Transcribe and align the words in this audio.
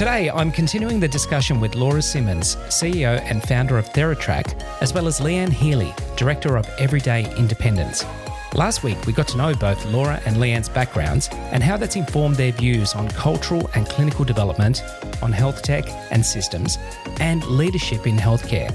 Today, 0.00 0.30
I'm 0.30 0.50
continuing 0.50 0.98
the 0.98 1.08
discussion 1.08 1.60
with 1.60 1.74
Laura 1.74 2.00
Simmons, 2.00 2.56
CEO 2.70 3.20
and 3.20 3.46
founder 3.46 3.76
of 3.76 3.84
TheraTrack, 3.90 4.58
as 4.80 4.94
well 4.94 5.06
as 5.06 5.20
Leanne 5.20 5.52
Healy, 5.52 5.94
Director 6.16 6.56
of 6.56 6.66
Everyday 6.78 7.30
Independence. 7.36 8.06
Last 8.54 8.82
week, 8.82 8.96
we 9.04 9.12
got 9.12 9.28
to 9.28 9.36
know 9.36 9.52
both 9.52 9.84
Laura 9.84 10.18
and 10.24 10.38
Leanne's 10.38 10.70
backgrounds 10.70 11.28
and 11.52 11.62
how 11.62 11.76
that's 11.76 11.96
informed 11.96 12.36
their 12.36 12.50
views 12.50 12.94
on 12.94 13.10
cultural 13.10 13.68
and 13.74 13.86
clinical 13.86 14.24
development, 14.24 14.82
on 15.20 15.32
health 15.32 15.60
tech 15.60 15.84
and 16.10 16.24
systems, 16.24 16.78
and 17.20 17.44
leadership 17.44 18.06
in 18.06 18.16
healthcare. 18.16 18.74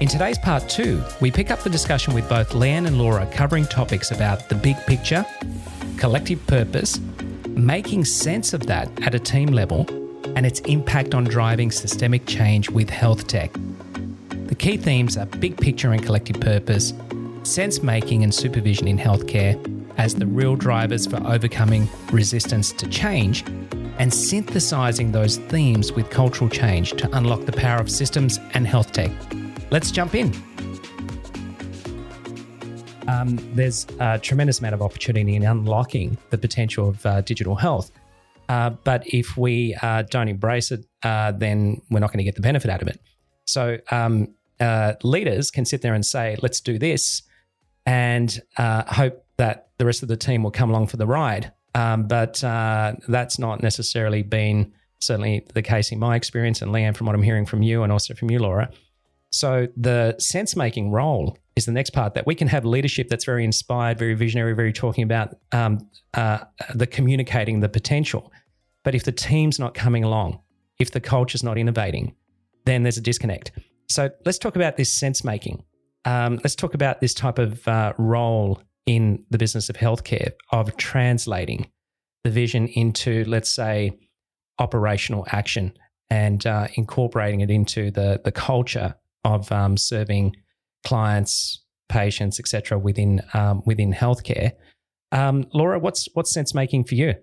In 0.00 0.06
today's 0.06 0.38
part 0.38 0.68
two, 0.68 1.02
we 1.20 1.32
pick 1.32 1.50
up 1.50 1.64
the 1.64 1.70
discussion 1.70 2.14
with 2.14 2.28
both 2.28 2.50
Leanne 2.50 2.86
and 2.86 2.98
Laura 2.98 3.26
covering 3.32 3.64
topics 3.64 4.12
about 4.12 4.48
the 4.48 4.54
big 4.54 4.76
picture, 4.86 5.26
collective 5.96 6.46
purpose, 6.46 7.00
making 7.48 8.04
sense 8.04 8.52
of 8.52 8.64
that 8.66 8.88
at 9.02 9.12
a 9.12 9.18
team 9.18 9.48
level, 9.48 9.88
and 10.36 10.46
its 10.46 10.60
impact 10.60 11.14
on 11.14 11.24
driving 11.24 11.70
systemic 11.70 12.26
change 12.26 12.70
with 12.70 12.90
health 12.90 13.26
tech. 13.26 13.52
The 14.46 14.54
key 14.54 14.76
themes 14.76 15.16
are 15.16 15.26
big 15.26 15.56
picture 15.56 15.92
and 15.92 16.02
collective 16.04 16.40
purpose, 16.40 16.92
sense 17.42 17.82
making 17.82 18.22
and 18.22 18.34
supervision 18.34 18.86
in 18.88 18.98
healthcare 18.98 19.56
as 19.98 20.14
the 20.14 20.26
real 20.26 20.56
drivers 20.56 21.06
for 21.06 21.16
overcoming 21.26 21.88
resistance 22.10 22.72
to 22.72 22.88
change, 22.88 23.44
and 23.98 24.12
synthesizing 24.12 25.12
those 25.12 25.36
themes 25.36 25.92
with 25.92 26.10
cultural 26.10 26.48
change 26.48 26.92
to 26.92 27.16
unlock 27.16 27.44
the 27.44 27.52
power 27.52 27.78
of 27.78 27.90
systems 27.90 28.38
and 28.54 28.66
health 28.66 28.92
tech. 28.92 29.10
Let's 29.70 29.90
jump 29.90 30.14
in. 30.14 30.32
Um, 33.08 33.38
there's 33.54 33.86
a 34.00 34.18
tremendous 34.18 34.60
amount 34.60 34.74
of 34.74 34.82
opportunity 34.82 35.36
in 35.36 35.44
unlocking 35.44 36.16
the 36.30 36.38
potential 36.38 36.88
of 36.88 37.04
uh, 37.04 37.20
digital 37.20 37.54
health. 37.54 37.90
Uh, 38.48 38.70
but 38.70 39.06
if 39.06 39.36
we 39.36 39.76
uh, 39.82 40.02
don't 40.02 40.28
embrace 40.28 40.70
it, 40.70 40.84
uh, 41.02 41.32
then 41.32 41.80
we're 41.90 42.00
not 42.00 42.10
going 42.10 42.18
to 42.18 42.24
get 42.24 42.34
the 42.34 42.42
benefit 42.42 42.70
out 42.70 42.82
of 42.82 42.88
it. 42.88 43.00
So 43.46 43.78
um, 43.90 44.34
uh, 44.60 44.94
leaders 45.02 45.50
can 45.50 45.64
sit 45.64 45.82
there 45.82 45.94
and 45.94 46.04
say, 46.04 46.36
let's 46.42 46.60
do 46.60 46.78
this, 46.78 47.22
and 47.86 48.40
uh, 48.58 48.84
hope 48.86 49.24
that 49.38 49.68
the 49.78 49.86
rest 49.86 50.02
of 50.02 50.08
the 50.08 50.16
team 50.16 50.42
will 50.42 50.50
come 50.50 50.70
along 50.70 50.88
for 50.88 50.96
the 50.96 51.06
ride. 51.06 51.52
Um, 51.74 52.06
but 52.06 52.40
that's 53.08 53.38
not 53.38 53.62
necessarily 53.62 54.22
been 54.22 54.72
certainly 55.00 55.46
the 55.54 55.62
case 55.62 55.90
in 55.90 55.98
my 55.98 56.14
experience, 56.16 56.62
and 56.62 56.70
Leanne, 56.70 56.96
from 56.96 57.06
what 57.06 57.16
I'm 57.16 57.22
hearing 57.22 57.46
from 57.46 57.62
you, 57.62 57.82
and 57.82 57.90
also 57.90 58.14
from 58.14 58.30
you, 58.30 58.38
Laura. 58.38 58.70
So 59.30 59.68
the 59.76 60.14
sense 60.18 60.54
making 60.54 60.90
role 60.90 61.38
is 61.56 61.66
the 61.66 61.72
next 61.72 61.90
part 61.90 62.14
that 62.14 62.26
we 62.26 62.34
can 62.34 62.48
have 62.48 62.64
leadership 62.64 63.08
that's 63.08 63.24
very 63.24 63.44
inspired, 63.44 63.98
very 63.98 64.14
visionary, 64.14 64.54
very 64.54 64.72
talking 64.72 65.04
about 65.04 65.36
um, 65.52 65.78
uh, 66.14 66.38
the 66.74 66.86
communicating 66.86 67.60
the 67.60 67.68
potential. 67.68 68.32
But 68.84 68.94
if 68.94 69.04
the 69.04 69.12
team's 69.12 69.58
not 69.58 69.74
coming 69.74 70.04
along, 70.04 70.40
if 70.78 70.90
the 70.90 71.00
culture's 71.00 71.42
not 71.42 71.58
innovating, 71.58 72.14
then 72.64 72.82
there's 72.82 72.96
a 72.96 73.02
disconnect. 73.02 73.52
So 73.88 74.10
let's 74.24 74.38
talk 74.38 74.56
about 74.56 74.76
this 74.76 74.92
sense 74.92 75.24
making. 75.24 75.62
Um, 76.04 76.40
let's 76.42 76.56
talk 76.56 76.74
about 76.74 77.00
this 77.00 77.14
type 77.14 77.38
of 77.38 77.66
uh, 77.68 77.92
role 77.98 78.62
in 78.86 79.24
the 79.30 79.38
business 79.38 79.68
of 79.68 79.76
healthcare 79.76 80.32
of 80.50 80.76
translating 80.76 81.70
the 82.24 82.30
vision 82.30 82.68
into, 82.68 83.24
let's 83.24 83.50
say, 83.50 83.92
operational 84.58 85.26
action 85.30 85.72
and 86.10 86.46
uh, 86.46 86.68
incorporating 86.74 87.40
it 87.40 87.50
into 87.50 87.90
the 87.90 88.20
the 88.24 88.32
culture 88.32 88.94
of 89.24 89.50
um, 89.52 89.76
serving 89.76 90.36
clients, 90.84 91.62
patients, 91.88 92.40
etc. 92.40 92.78
within 92.78 93.22
um, 93.34 93.62
within 93.66 93.92
healthcare. 93.92 94.52
Um, 95.12 95.46
Laura, 95.52 95.78
what's 95.78 96.08
what's 96.14 96.32
sense 96.32 96.54
making 96.54 96.84
for 96.84 96.94
you? 96.94 97.14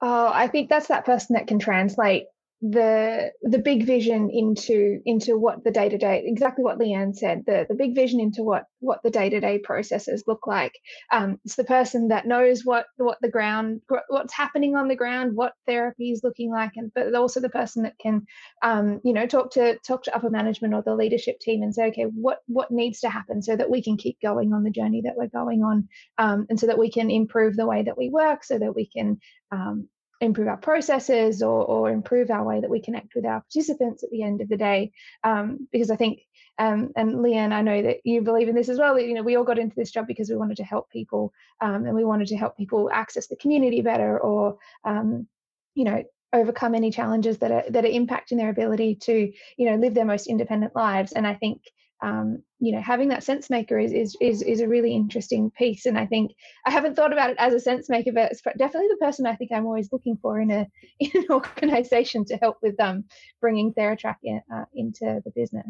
Oh, 0.00 0.30
I 0.32 0.48
think 0.48 0.68
that's 0.68 0.88
that 0.88 1.06
person 1.06 1.34
that 1.34 1.46
can 1.46 1.58
translate 1.58 2.24
the 2.62 3.30
the 3.42 3.58
big 3.58 3.84
vision 3.84 4.30
into 4.30 5.00
into 5.04 5.36
what 5.36 5.62
the 5.64 5.70
day 5.70 5.88
to 5.88 5.98
day 5.98 6.22
exactly 6.24 6.64
what 6.64 6.78
Leanne 6.78 7.14
said 7.14 7.42
the 7.46 7.66
the 7.68 7.74
big 7.74 7.94
vision 7.94 8.20
into 8.20 8.42
what 8.42 8.64
what 8.80 9.02
the 9.02 9.10
day 9.10 9.28
to 9.28 9.40
day 9.40 9.58
processes 9.58 10.24
look 10.26 10.46
like. 10.46 10.78
Um, 11.12 11.38
it's 11.44 11.56
the 11.56 11.64
person 11.64 12.08
that 12.08 12.26
knows 12.26 12.62
what 12.64 12.86
what 12.96 13.18
the 13.20 13.30
ground 13.30 13.80
what's 14.08 14.32
happening 14.32 14.76
on 14.76 14.88
the 14.88 14.96
ground, 14.96 15.34
what 15.34 15.54
therapy 15.66 16.10
is 16.10 16.22
looking 16.22 16.50
like, 16.50 16.72
and 16.76 16.92
but 16.94 17.14
also 17.14 17.40
the 17.40 17.48
person 17.48 17.82
that 17.82 17.98
can 17.98 18.26
um, 18.62 19.00
you 19.04 19.12
know 19.12 19.26
talk 19.26 19.52
to 19.52 19.78
talk 19.86 20.04
to 20.04 20.14
upper 20.14 20.30
management 20.30 20.74
or 20.74 20.82
the 20.82 20.94
leadership 20.94 21.40
team 21.40 21.62
and 21.62 21.74
say 21.74 21.88
okay 21.88 22.04
what 22.14 22.38
what 22.46 22.70
needs 22.70 23.00
to 23.00 23.10
happen 23.10 23.42
so 23.42 23.56
that 23.56 23.70
we 23.70 23.82
can 23.82 23.96
keep 23.96 24.18
going 24.22 24.52
on 24.52 24.62
the 24.62 24.70
journey 24.70 25.02
that 25.04 25.16
we're 25.16 25.26
going 25.28 25.62
on 25.62 25.88
um, 26.18 26.46
and 26.48 26.58
so 26.58 26.66
that 26.66 26.78
we 26.78 26.90
can 26.90 27.10
improve 27.10 27.56
the 27.56 27.66
way 27.66 27.82
that 27.82 27.98
we 27.98 28.08
work 28.10 28.44
so 28.44 28.58
that 28.58 28.74
we 28.74 28.86
can 28.86 29.18
um, 29.50 29.88
improve 30.24 30.48
our 30.48 30.56
processes 30.56 31.42
or, 31.42 31.64
or 31.64 31.90
improve 31.90 32.30
our 32.30 32.44
way 32.44 32.60
that 32.60 32.70
we 32.70 32.80
connect 32.80 33.14
with 33.14 33.24
our 33.24 33.40
participants 33.40 34.02
at 34.02 34.10
the 34.10 34.22
end 34.22 34.40
of 34.40 34.48
the 34.48 34.56
day. 34.56 34.92
Um, 35.22 35.68
because 35.72 35.90
I 35.90 35.96
think, 35.96 36.20
um, 36.58 36.92
and 36.96 37.16
Leanne, 37.16 37.52
I 37.52 37.62
know 37.62 37.82
that 37.82 37.98
you 38.04 38.22
believe 38.22 38.48
in 38.48 38.54
this 38.54 38.68
as 38.68 38.78
well. 38.78 38.98
You 38.98 39.14
know, 39.14 39.22
we 39.22 39.36
all 39.36 39.44
got 39.44 39.58
into 39.58 39.76
this 39.76 39.90
job 39.90 40.06
because 40.06 40.30
we 40.30 40.36
wanted 40.36 40.56
to 40.58 40.64
help 40.64 40.90
people, 40.90 41.32
um, 41.60 41.86
and 41.86 41.94
we 41.94 42.04
wanted 42.04 42.28
to 42.28 42.36
help 42.36 42.56
people 42.56 42.90
access 42.92 43.26
the 43.26 43.36
community 43.36 43.80
better, 43.82 44.18
or 44.18 44.58
um, 44.84 45.26
you 45.74 45.84
know, 45.84 46.04
overcome 46.32 46.74
any 46.74 46.90
challenges 46.90 47.38
that 47.38 47.50
are 47.50 47.64
that 47.70 47.84
are 47.84 47.88
impacting 47.88 48.36
their 48.36 48.50
ability 48.50 48.96
to, 48.96 49.32
you 49.56 49.70
know, 49.70 49.76
live 49.76 49.94
their 49.94 50.04
most 50.04 50.26
independent 50.26 50.74
lives. 50.74 51.12
And 51.12 51.26
I 51.26 51.34
think 51.34 51.62
um, 52.04 52.42
you 52.60 52.70
know 52.70 52.82
having 52.82 53.08
that 53.08 53.24
sense 53.24 53.48
maker 53.48 53.78
is, 53.78 53.92
is 53.92 54.16
is 54.20 54.42
is 54.42 54.60
a 54.60 54.68
really 54.68 54.94
interesting 54.94 55.50
piece 55.50 55.86
and 55.86 55.98
i 55.98 56.04
think 56.04 56.32
i 56.66 56.70
haven't 56.70 56.94
thought 56.96 57.12
about 57.12 57.30
it 57.30 57.36
as 57.38 57.54
a 57.54 57.60
sense 57.60 57.88
maker 57.88 58.12
but 58.12 58.30
it's 58.30 58.42
definitely 58.58 58.88
the 58.88 58.98
person 59.00 59.26
i 59.26 59.34
think 59.34 59.50
i'm 59.52 59.64
always 59.64 59.88
looking 59.90 60.18
for 60.20 60.38
in 60.38 60.50
a 60.50 60.66
in 61.00 61.10
an 61.14 61.26
organization 61.30 62.24
to 62.26 62.36
help 62.36 62.58
with 62.62 62.78
um, 62.78 63.04
bringing 63.40 63.72
theratrack 63.72 64.16
in, 64.22 64.40
uh, 64.54 64.64
into 64.74 65.20
the 65.24 65.32
business. 65.34 65.66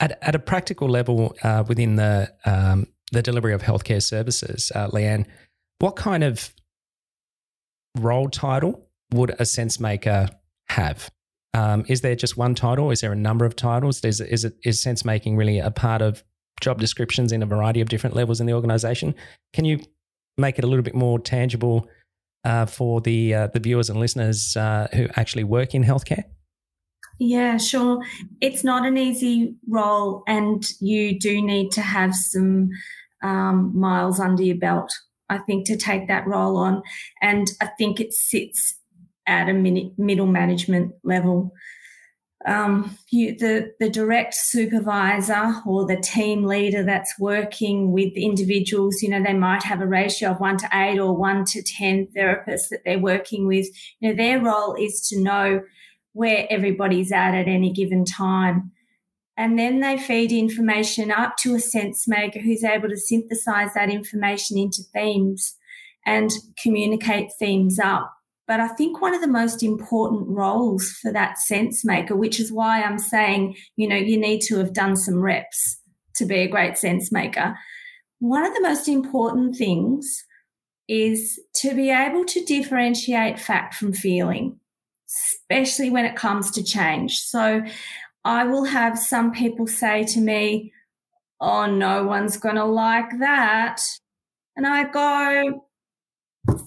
At, 0.00 0.18
at 0.22 0.34
a 0.34 0.38
practical 0.38 0.88
level 0.88 1.36
uh, 1.42 1.64
within 1.66 1.96
the 1.96 2.32
um, 2.44 2.86
the 3.10 3.22
delivery 3.22 3.52
of 3.52 3.62
healthcare 3.62 4.02
services 4.02 4.70
uh, 4.74 4.88
leanne 4.88 5.26
what 5.78 5.96
kind 5.96 6.22
of 6.22 6.54
role 7.98 8.28
title 8.28 8.88
would 9.12 9.34
a 9.38 9.44
sense 9.44 9.80
maker 9.80 10.28
have 10.68 11.10
um, 11.54 11.84
is 11.88 12.00
there 12.00 12.14
just 12.14 12.36
one 12.36 12.54
title? 12.54 12.90
Is 12.90 13.00
there 13.00 13.12
a 13.12 13.16
number 13.16 13.44
of 13.44 13.56
titles? 13.56 14.04
Is, 14.04 14.20
is 14.20 14.44
it 14.44 14.56
is 14.64 14.80
sense 14.80 15.04
making 15.04 15.36
really 15.36 15.58
a 15.58 15.70
part 15.70 16.00
of 16.00 16.22
job 16.60 16.78
descriptions 16.78 17.32
in 17.32 17.42
a 17.42 17.46
variety 17.46 17.80
of 17.80 17.88
different 17.88 18.16
levels 18.16 18.40
in 18.40 18.46
the 18.46 18.54
organization? 18.54 19.14
Can 19.52 19.64
you 19.64 19.80
make 20.38 20.58
it 20.58 20.64
a 20.64 20.66
little 20.66 20.82
bit 20.82 20.94
more 20.94 21.18
tangible 21.18 21.88
uh, 22.44 22.66
for 22.66 23.00
the 23.00 23.34
uh, 23.34 23.46
the 23.48 23.60
viewers 23.60 23.90
and 23.90 24.00
listeners 24.00 24.56
uh, 24.56 24.88
who 24.94 25.08
actually 25.16 25.44
work 25.44 25.74
in 25.74 25.84
healthcare? 25.84 26.24
Yeah, 27.18 27.58
sure. 27.58 28.02
It's 28.40 28.64
not 28.64 28.86
an 28.86 28.96
easy 28.96 29.54
role, 29.68 30.22
and 30.26 30.66
you 30.80 31.18
do 31.18 31.42
need 31.42 31.70
to 31.72 31.82
have 31.82 32.14
some 32.14 32.70
um, 33.22 33.78
miles 33.78 34.18
under 34.18 34.42
your 34.42 34.56
belt, 34.56 34.92
I 35.28 35.38
think, 35.38 35.66
to 35.66 35.76
take 35.76 36.08
that 36.08 36.26
role 36.26 36.56
on. 36.56 36.82
And 37.20 37.50
I 37.60 37.66
think 37.66 38.00
it 38.00 38.12
sits 38.12 38.76
at 39.26 39.48
a 39.48 39.52
middle 39.52 40.26
management 40.26 40.92
level. 41.04 41.52
Um, 42.44 42.98
you, 43.10 43.36
the, 43.38 43.72
the 43.78 43.88
direct 43.88 44.34
supervisor 44.34 45.54
or 45.64 45.86
the 45.86 46.00
team 46.00 46.42
leader 46.44 46.82
that's 46.82 47.16
working 47.18 47.92
with 47.92 48.12
individuals, 48.16 49.00
you 49.00 49.08
know, 49.08 49.22
they 49.22 49.32
might 49.32 49.62
have 49.62 49.80
a 49.80 49.86
ratio 49.86 50.30
of 50.30 50.40
one 50.40 50.56
to 50.56 50.68
eight 50.72 50.98
or 50.98 51.16
one 51.16 51.44
to 51.46 51.62
10 51.62 52.08
therapists 52.16 52.68
that 52.70 52.80
they're 52.84 52.98
working 52.98 53.46
with. 53.46 53.66
You 54.00 54.10
know, 54.10 54.16
their 54.16 54.40
role 54.40 54.74
is 54.74 55.06
to 55.08 55.20
know 55.22 55.62
where 56.14 56.46
everybody's 56.50 57.12
at 57.12 57.34
at 57.34 57.46
any 57.46 57.72
given 57.72 58.04
time. 58.04 58.72
And 59.36 59.58
then 59.58 59.80
they 59.80 59.96
feed 59.96 60.32
information 60.32 61.10
up 61.10 61.36
to 61.38 61.54
a 61.54 61.60
sense 61.60 62.06
maker 62.06 62.40
who's 62.40 62.64
able 62.64 62.88
to 62.88 62.98
synthesize 62.98 63.72
that 63.74 63.88
information 63.88 64.58
into 64.58 64.82
themes 64.92 65.56
and 66.04 66.30
communicate 66.60 67.30
themes 67.38 67.78
up. 67.78 68.12
But 68.46 68.60
I 68.60 68.68
think 68.68 69.00
one 69.00 69.14
of 69.14 69.20
the 69.20 69.28
most 69.28 69.62
important 69.62 70.28
roles 70.28 70.90
for 71.00 71.12
that 71.12 71.38
sense 71.38 71.84
maker, 71.84 72.16
which 72.16 72.40
is 72.40 72.52
why 72.52 72.82
I'm 72.82 72.98
saying, 72.98 73.56
you 73.76 73.88
know, 73.88 73.96
you 73.96 74.18
need 74.18 74.40
to 74.42 74.58
have 74.58 74.72
done 74.72 74.96
some 74.96 75.20
reps 75.20 75.80
to 76.16 76.26
be 76.26 76.36
a 76.36 76.48
great 76.48 76.76
sense 76.76 77.12
maker. 77.12 77.56
One 78.18 78.44
of 78.44 78.52
the 78.54 78.60
most 78.60 78.88
important 78.88 79.56
things 79.56 80.24
is 80.88 81.40
to 81.56 81.74
be 81.74 81.90
able 81.90 82.24
to 82.24 82.44
differentiate 82.44 83.38
fact 83.38 83.74
from 83.74 83.92
feeling. 83.92 84.58
especially 85.50 85.90
when 85.90 86.04
it 86.04 86.16
comes 86.16 86.50
to 86.52 86.62
change. 86.62 87.18
So 87.18 87.62
I 88.24 88.44
will 88.44 88.64
have 88.64 88.98
some 88.98 89.32
people 89.32 89.66
say 89.66 90.04
to 90.04 90.20
me, 90.20 90.72
Oh, 91.40 91.66
no 91.66 92.04
one's 92.04 92.36
going 92.36 92.54
to 92.54 92.64
like 92.64 93.18
that. 93.18 93.80
And 94.56 94.64
I 94.64 94.84
go, 94.84 95.66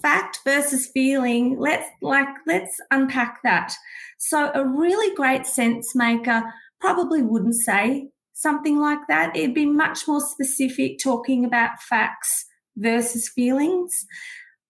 fact 0.00 0.40
versus 0.44 0.88
feeling 0.92 1.58
let's 1.58 1.86
like 2.00 2.28
let's 2.46 2.80
unpack 2.90 3.42
that. 3.42 3.74
So 4.18 4.50
a 4.54 4.64
really 4.64 5.14
great 5.14 5.46
sense 5.46 5.94
maker 5.94 6.42
probably 6.80 7.22
wouldn't 7.22 7.56
say 7.56 8.08
something 8.32 8.78
like 8.78 9.00
that. 9.08 9.36
It'd 9.36 9.54
be 9.54 9.66
much 9.66 10.06
more 10.08 10.20
specific 10.20 10.98
talking 10.98 11.44
about 11.44 11.80
facts 11.82 12.44
versus 12.76 13.28
feelings. 13.28 14.06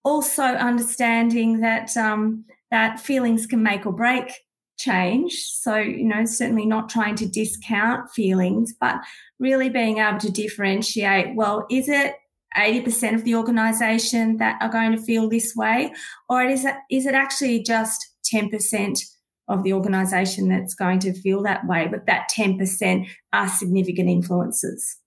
Also 0.03 0.43
understanding 0.43 1.59
that 1.61 1.95
um, 1.97 2.45
that 2.71 2.99
feelings 2.99 3.45
can 3.45 3.63
make 3.63 3.85
or 3.85 3.93
break 3.93 4.31
change. 4.77 5.33
So 5.33 5.77
you 5.77 6.05
know 6.05 6.25
certainly 6.25 6.65
not 6.65 6.89
trying 6.89 7.15
to 7.15 7.27
discount 7.27 8.11
feelings 8.11 8.73
but 8.79 8.99
really 9.39 9.69
being 9.69 9.97
able 9.99 10.19
to 10.19 10.31
differentiate 10.31 11.35
well 11.35 11.65
is 11.69 11.89
it 11.89 12.15
80% 12.57 13.15
of 13.15 13.23
the 13.23 13.35
organization 13.35 14.37
that 14.37 14.57
are 14.61 14.69
going 14.69 14.91
to 14.91 14.97
feel 15.01 15.29
this 15.29 15.53
way? 15.55 15.93
Or 16.29 16.43
is 16.43 16.65
it, 16.65 16.75
is 16.89 17.05
it 17.05 17.13
actually 17.13 17.63
just 17.63 18.05
10% 18.33 18.99
of 19.47 19.63
the 19.63 19.73
organization 19.73 20.49
that's 20.49 20.73
going 20.73 20.99
to 20.99 21.13
feel 21.13 21.43
that 21.43 21.65
way? 21.67 21.87
But 21.89 22.05
that 22.07 22.29
10% 22.35 23.07
are 23.33 23.47
significant 23.47 24.09
influences. 24.09 24.97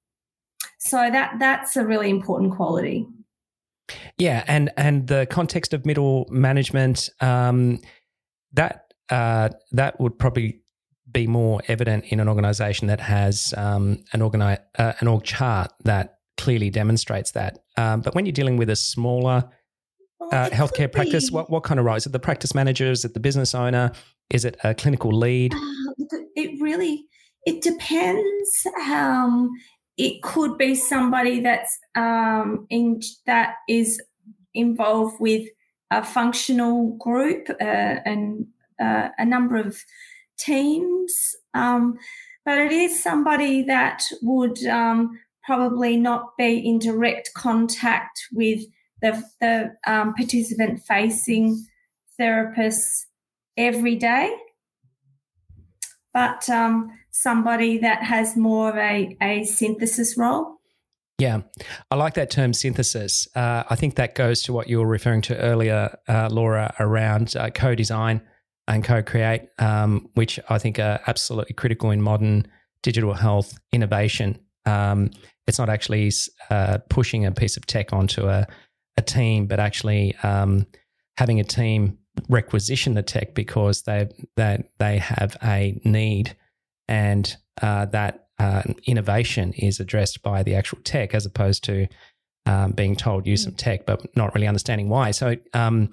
So 0.79 0.97
that, 1.11 1.35
that's 1.39 1.77
a 1.77 1.85
really 1.85 2.09
important 2.09 2.53
quality. 2.55 3.07
Yeah. 4.19 4.45
And, 4.47 4.71
and 4.77 5.07
the 5.09 5.27
context 5.29 5.75
of 5.75 5.85
middle 5.85 6.27
management, 6.31 7.11
um, 7.21 7.81
that, 8.53 8.95
uh, 9.09 9.51
that 9.73 10.01
would 10.01 10.19
probably 10.19 10.63
be 11.11 11.27
more 11.27 11.61
evident 11.67 12.05
in 12.07 12.21
an 12.21 12.29
organization 12.29 12.87
that 12.89 13.01
has 13.01 13.53
um, 13.57 14.05
an, 14.13 14.21
organi- 14.21 14.61
uh, 14.79 14.93
an 15.01 15.09
org 15.09 15.25
chart 15.25 15.73
that 15.85 16.20
clearly 16.41 16.71
demonstrates 16.71 17.33
that. 17.33 17.59
Um, 17.77 18.01
but 18.01 18.15
when 18.15 18.25
you're 18.25 18.33
dealing 18.33 18.57
with 18.57 18.71
a 18.71 18.77
smaller 18.77 19.51
uh, 20.33 20.49
healthcare 20.51 20.91
practice, 20.91 21.31
what, 21.31 21.51
what 21.51 21.65
kind 21.65 21.79
of 21.79 21.85
role? 21.87 21.97
Is 21.97 22.07
it 22.07 22.13
the 22.13 22.19
practice 22.19 22.55
manager? 22.55 22.91
Is 22.91 23.05
it 23.05 23.13
the 23.13 23.21
business 23.21 23.55
owner? 23.55 23.93
Is 24.31 24.45
it 24.45 24.57
a 24.65 24.75
clinical 24.75 25.11
lead? 25.11 25.53
Uh, 25.55 25.59
it 26.35 26.61
really, 26.63 27.05
it 27.45 27.61
depends. 27.61 28.67
Um, 28.89 29.51
it 29.99 30.23
could 30.23 30.57
be 30.57 30.75
somebody 30.75 31.41
that's 31.41 31.79
um, 31.95 32.67
in 32.71 33.01
that 33.27 33.57
is 33.69 34.01
involved 34.55 35.17
with 35.21 35.47
a 35.91 36.03
functional 36.03 36.97
group 36.97 37.51
uh, 37.51 38.01
and 38.07 38.47
uh, 38.81 39.09
a 39.19 39.27
number 39.27 39.57
of 39.57 39.77
teams. 40.39 41.13
Um, 41.53 41.99
but 42.47 42.59
it 42.59 42.73
is 42.73 43.03
somebody 43.03 43.63
that 43.65 44.03
would 44.23 44.65
um, 44.67 45.19
probably 45.51 45.97
not 45.97 46.37
be 46.39 46.59
in 46.59 46.79
direct 46.79 47.35
contact 47.35 48.21
with 48.33 48.61
the, 49.03 49.21
the 49.41 49.75
um, 49.85 50.15
participant 50.15 50.79
facing 50.87 51.67
therapists 52.21 53.07
every 53.57 53.97
day, 53.97 54.33
but 56.15 56.49
um, 56.49 56.97
somebody 57.11 57.79
that 57.79 58.05
has 58.05 58.37
more 58.37 58.71
of 58.71 58.77
a, 58.77 59.17
a 59.21 59.43
synthesis 59.43 60.17
role. 60.17 60.61
Yeah, 61.19 61.41
I 61.91 61.97
like 61.97 62.15
that 62.15 62.31
term 62.31 62.53
synthesis. 62.53 63.27
Uh, 63.35 63.65
I 63.69 63.75
think 63.75 63.97
that 63.97 64.15
goes 64.15 64.43
to 64.45 64.53
what 64.53 64.69
you 64.69 64.79
were 64.79 64.87
referring 64.87 65.23
to 65.23 65.37
earlier, 65.37 65.99
uh, 66.07 66.29
Laura, 66.31 66.73
around 66.79 67.35
uh, 67.35 67.51
co 67.51 67.75
design 67.75 68.21
and 68.69 68.85
co 68.85 69.03
create, 69.03 69.49
um, 69.59 70.11
which 70.15 70.39
I 70.49 70.59
think 70.59 70.79
are 70.79 71.01
absolutely 71.09 71.55
critical 71.55 71.91
in 71.91 72.01
modern 72.01 72.47
digital 72.85 73.15
health 73.15 73.59
innovation. 73.73 74.39
Um, 74.65 75.11
it's 75.51 75.59
not 75.59 75.69
actually 75.69 76.13
uh, 76.49 76.79
pushing 76.89 77.27
a 77.27 77.33
piece 77.33 77.57
of 77.57 77.67
tech 77.67 77.93
onto 77.93 78.29
a, 78.29 78.47
a 78.97 79.03
team, 79.03 79.47
but 79.47 79.59
actually 79.59 80.15
um, 80.23 80.65
having 81.17 81.41
a 81.41 81.45
team 81.45 81.99
requisition 82.29 82.95
the 82.95 83.03
tech 83.03 83.35
because 83.35 83.83
they 83.83 84.09
they 84.37 84.63
they 84.79 84.99
have 84.99 85.37
a 85.43 85.81
need, 85.85 86.37
and 86.87 87.37
uh, 87.61 87.87
that 87.87 88.29
uh, 88.39 88.63
innovation 88.85 89.53
is 89.55 89.81
addressed 89.81 90.23
by 90.23 90.45
the 90.45 90.55
actual 90.55 90.79
tech 90.85 91.15
as 91.15 91.27
opposed 91.27 91.65
to 91.65 91.89
um, 92.47 92.71
being 92.71 92.95
told 92.95 93.27
use 93.27 93.43
some 93.43 93.53
mm. 93.53 93.59
tech, 93.59 93.87
but 93.87 94.17
not 94.17 94.33
really 94.35 94.47
understanding 94.47 94.89
why. 94.89 95.11
So. 95.11 95.37
Um, 95.53 95.91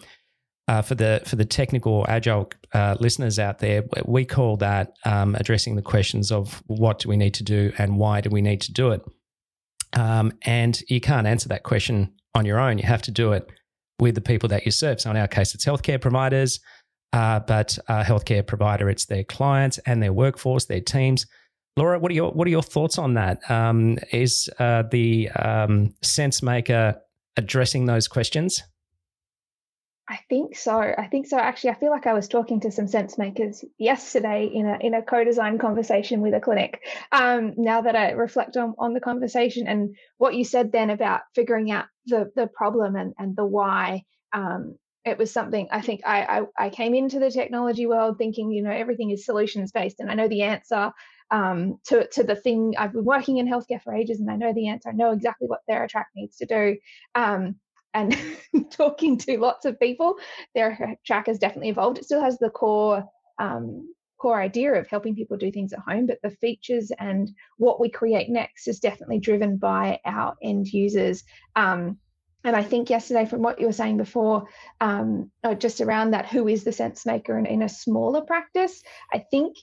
uh, 0.69 0.81
for 0.81 0.95
the 0.95 1.21
for 1.25 1.38
the 1.38 1.45
technical 1.45 2.06
agile 2.09 2.51
uh, 2.74 2.94
listeners 3.00 3.39
out 3.39 3.59
there, 3.59 3.86
we 4.06 4.25
call 4.25 4.57
that 4.57 4.92
um, 5.06 5.33
addressing 5.36 5.77
the 5.77 5.81
questions 5.81 6.30
of 6.30 6.62
what 6.68 7.00
do 7.00 7.07
we 7.07 7.15
need 7.15 7.33
to 7.33 7.44
do 7.44 7.71
and 7.77 7.98
why 7.98 8.19
do 8.19 8.30
we 8.30 8.42
need 8.42 8.59
to 8.59 8.74
do 8.74 8.92
it. 8.92 9.01
Um, 9.94 10.34
and 10.44 10.81
you 10.89 11.00
can't 11.00 11.28
answer 11.28 11.50
that 11.50 11.63
question 11.63 12.13
on 12.36 12.45
your 12.45 12.60
own. 12.60 12.78
You 12.78 12.86
have 12.86 13.01
to 13.04 13.12
do 13.12 13.31
it 13.34 13.50
with 14.00 14.16
the 14.16 14.22
people 14.22 14.50
that 14.50 14.66
you 14.66 14.72
serve. 14.72 15.01
So 15.01 15.10
in 15.10 15.18
our 15.18 15.28
case, 15.28 15.56
it's 15.56 15.66
healthcare 15.66 16.00
providers, 16.00 16.60
uh, 17.13 17.39
but 17.39 17.78
a 17.88 18.04
healthcare 18.04 18.45
provider, 18.45 18.89
it's 18.89 19.06
their 19.06 19.24
clients 19.24 19.80
and 19.80 20.01
their 20.01 20.13
workforce, 20.13 20.66
their 20.66 20.81
teams. 20.81 21.25
Laura, 21.78 22.00
what 22.00 22.12
are 22.12 22.16
your 22.16 22.31
what 22.31 22.48
are 22.48 22.51
your 22.51 22.63
thoughts 22.63 22.98
on 22.98 23.13
that? 23.13 23.50
Um, 23.50 23.98
is 24.12 24.50
uh, 24.60 24.84
the 24.89 25.30
um, 25.30 25.94
sense 26.01 26.42
maker 26.42 27.00
addressing 27.38 27.86
those 27.86 28.07
questions? 28.07 28.63
I 30.09 30.19
think 30.30 30.56
so. 30.56 30.80
I 30.80 31.07
think 31.12 31.27
so. 31.27 31.38
Actually, 31.38 31.71
I 31.71 31.80
feel 31.80 31.89
like 31.89 32.07
I 32.07 32.13
was 32.13 32.30
talking 32.30 32.62
to 32.62 32.71
some 32.71 32.88
sense 32.88 33.18
makers 33.18 33.65
yesterday 33.77 34.45
in 34.45 34.65
a 34.65 34.77
in 34.80 34.94
a 34.94 35.01
co-design 35.01 35.57
conversation 35.57 36.21
with 36.21 36.33
a 36.33 36.39
clinic. 36.39 36.81
Um, 37.12 37.54
now 37.57 37.81
that 37.81 37.95
I 37.95 38.12
reflect 38.12 38.56
on 38.56 38.74
on 38.80 38.94
the 38.94 39.01
conversation 39.01 39.68
and 39.68 39.95
what 40.18 40.33
you 40.36 40.45
said 40.45 40.71
then 40.71 40.92
about 40.92 41.21
figuring 41.36 41.71
out 41.71 41.86
the 42.06 42.31
the 42.38 42.48
problem 42.48 42.95
and 42.95 43.13
and 43.18 43.36
the 43.36 43.45
why, 43.45 44.04
um, 44.31 44.77
it 45.04 45.18
was 45.18 45.31
something 45.31 45.68
I 45.71 45.81
think 45.81 46.01
I, 46.06 46.39
I, 46.57 46.65
I 46.68 46.69
came 46.69 46.95
into 46.95 47.19
the 47.19 47.31
technology 47.31 47.86
world 47.86 48.18
thinking 48.18 48.51
you 48.51 48.63
know 48.63 48.71
everything 48.71 49.12
is 49.12 49.25
solutions 49.25 49.74
based 49.74 50.00
and 50.00 50.09
I 50.09 50.13
know 50.13 50.30
the 50.30 50.44
answer 50.44 50.92
um, 51.31 51.80
to 51.88 52.07
to 52.13 52.24
the 52.24 52.36
thing 52.36 52.75
I've 52.77 52.94
been 52.94 53.04
working 53.04 53.38
in 53.38 53.48
healthcare 53.48 53.81
for 53.81 53.94
ages 53.94 54.21
and 54.21 54.31
I 54.31 54.38
know 54.38 54.54
the 54.54 54.69
answer. 54.69 54.88
I 54.89 54.94
know 54.94 55.12
exactly 55.12 55.48
what 55.48 55.59
TheraTrack 55.69 56.06
needs 56.15 56.38
to 56.38 56.45
do. 56.45 56.77
Um, 57.13 57.56
and 57.98 58.18
talking 58.72 59.18
to 59.18 59.38
lots 59.38 59.66
of 59.66 59.80
people, 59.80 60.16
TheraTrack 60.56 61.28
has 61.28 61.40
definitely 61.40 61.70
evolved. 61.70 61.98
It 61.98 62.06
still 62.06 62.22
has 62.22 62.38
the 62.38 62.50
core 62.50 63.04
um, 63.40 63.94
core 64.18 64.42
idea 64.42 64.74
of 64.74 64.88
helping 64.88 65.16
people 65.16 65.38
do 65.38 65.52
things 65.52 65.74
at 65.74 65.80
home, 65.80 66.07
but 66.07 66.19
the 66.24 66.31
features 66.31 66.92
and 66.98 67.30
what 67.57 67.80
we 67.80 67.90
create 67.90 68.30
next 68.30 68.68
is 68.68 68.80
definitely 68.80 69.19
driven 69.19 69.57
by 69.57 70.00
our 70.06 70.36
end 70.42 70.68
users. 70.68 71.24
Um, 71.56 72.00
and 72.44 72.56
I 72.56 72.64
think 72.64 72.90
yesterday, 72.90 73.26
from 73.26 73.42
what 73.42 73.60
you 73.60 73.68
were 73.68 73.74
saying 73.74 73.98
before, 73.98 74.48
um, 74.81 75.31
just 75.60 75.81
around 75.81 76.12
that, 76.12 76.28
who 76.28 76.48
is 76.48 76.64
the 76.64 76.71
sense 76.71 77.06
maker 77.06 77.38
in, 77.38 77.45
in 77.45 77.62
a 77.62 77.69
smaller 77.69 78.21
practice? 78.21 78.81
I 79.14 79.19
think 79.19 79.57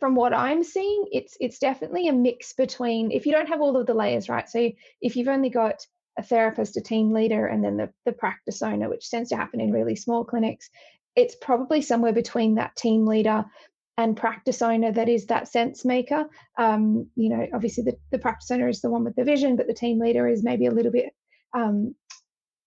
from 0.00 0.16
what 0.16 0.34
I'm 0.34 0.64
seeing, 0.64 1.04
it's 1.12 1.36
it's 1.40 1.58
definitely 1.58 2.08
a 2.08 2.12
mix 2.12 2.52
between 2.52 3.10
if 3.10 3.24
you 3.24 3.32
don't 3.32 3.48
have 3.48 3.60
all 3.60 3.76
of 3.76 3.86
the 3.86 3.94
layers, 3.94 4.28
right? 4.28 4.48
So 4.48 4.70
if 5.00 5.16
you've 5.16 5.28
only 5.28 5.50
got 5.50 5.86
a 6.18 6.22
therapist, 6.22 6.76
a 6.76 6.80
team 6.80 7.12
leader, 7.12 7.46
and 7.46 7.64
then 7.64 7.76
the, 7.76 7.90
the 8.04 8.12
practice 8.12 8.62
owner, 8.62 8.88
which 8.88 9.10
tends 9.10 9.30
to 9.30 9.36
happen 9.36 9.60
in 9.60 9.72
really 9.72 9.96
small 9.96 10.24
clinics, 10.24 10.70
it's 11.16 11.36
probably 11.36 11.82
somewhere 11.82 12.12
between 12.12 12.56
that 12.56 12.76
team 12.76 13.06
leader 13.06 13.44
and 13.96 14.16
practice 14.16 14.60
owner 14.62 14.90
that 14.92 15.08
is 15.08 15.26
that 15.26 15.48
sense 15.48 15.84
maker. 15.84 16.26
Um, 16.58 17.08
you 17.14 17.28
know, 17.30 17.46
obviously 17.54 17.84
the, 17.84 17.96
the 18.10 18.18
practice 18.18 18.50
owner 18.50 18.68
is 18.68 18.80
the 18.80 18.90
one 18.90 19.04
with 19.04 19.14
the 19.14 19.24
vision, 19.24 19.56
but 19.56 19.66
the 19.66 19.74
team 19.74 20.00
leader 20.00 20.26
is 20.26 20.42
maybe 20.42 20.66
a 20.66 20.72
little 20.72 20.92
bit 20.92 21.12
um, 21.56 21.94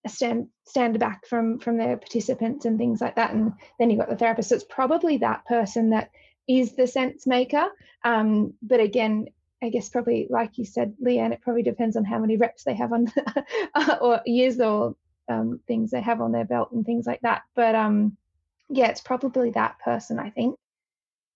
stand 0.06 0.48
stand 0.66 0.98
back 0.98 1.26
from 1.26 1.58
from 1.58 1.76
their 1.76 1.96
participants 1.96 2.64
and 2.64 2.78
things 2.78 3.00
like 3.00 3.16
that. 3.16 3.32
And 3.32 3.52
then 3.78 3.90
you've 3.90 3.98
got 3.98 4.08
the 4.08 4.16
therapist. 4.16 4.48
So 4.48 4.54
it's 4.56 4.64
probably 4.64 5.18
that 5.18 5.44
person 5.44 5.90
that 5.90 6.10
is 6.48 6.76
the 6.76 6.86
sense 6.86 7.26
maker. 7.26 7.66
Um, 8.04 8.54
but 8.62 8.80
again, 8.80 9.26
I 9.62 9.70
guess 9.70 9.88
probably 9.88 10.26
like 10.30 10.56
you 10.58 10.64
said, 10.64 10.94
Leanne, 11.04 11.32
it 11.32 11.40
probably 11.40 11.62
depends 11.62 11.96
on 11.96 12.04
how 12.04 12.18
many 12.18 12.36
reps 12.36 12.64
they 12.64 12.74
have 12.74 12.92
on 12.92 13.12
or 14.00 14.20
years 14.24 14.60
or 14.60 14.94
um, 15.28 15.60
things 15.66 15.90
they 15.90 16.00
have 16.00 16.20
on 16.20 16.32
their 16.32 16.44
belt 16.44 16.70
and 16.72 16.84
things 16.86 17.06
like 17.06 17.20
that. 17.22 17.42
But 17.54 17.74
um, 17.74 18.16
yeah, 18.68 18.88
it's 18.88 19.00
probably 19.00 19.50
that 19.50 19.78
person, 19.80 20.18
I 20.18 20.30
think. 20.30 20.56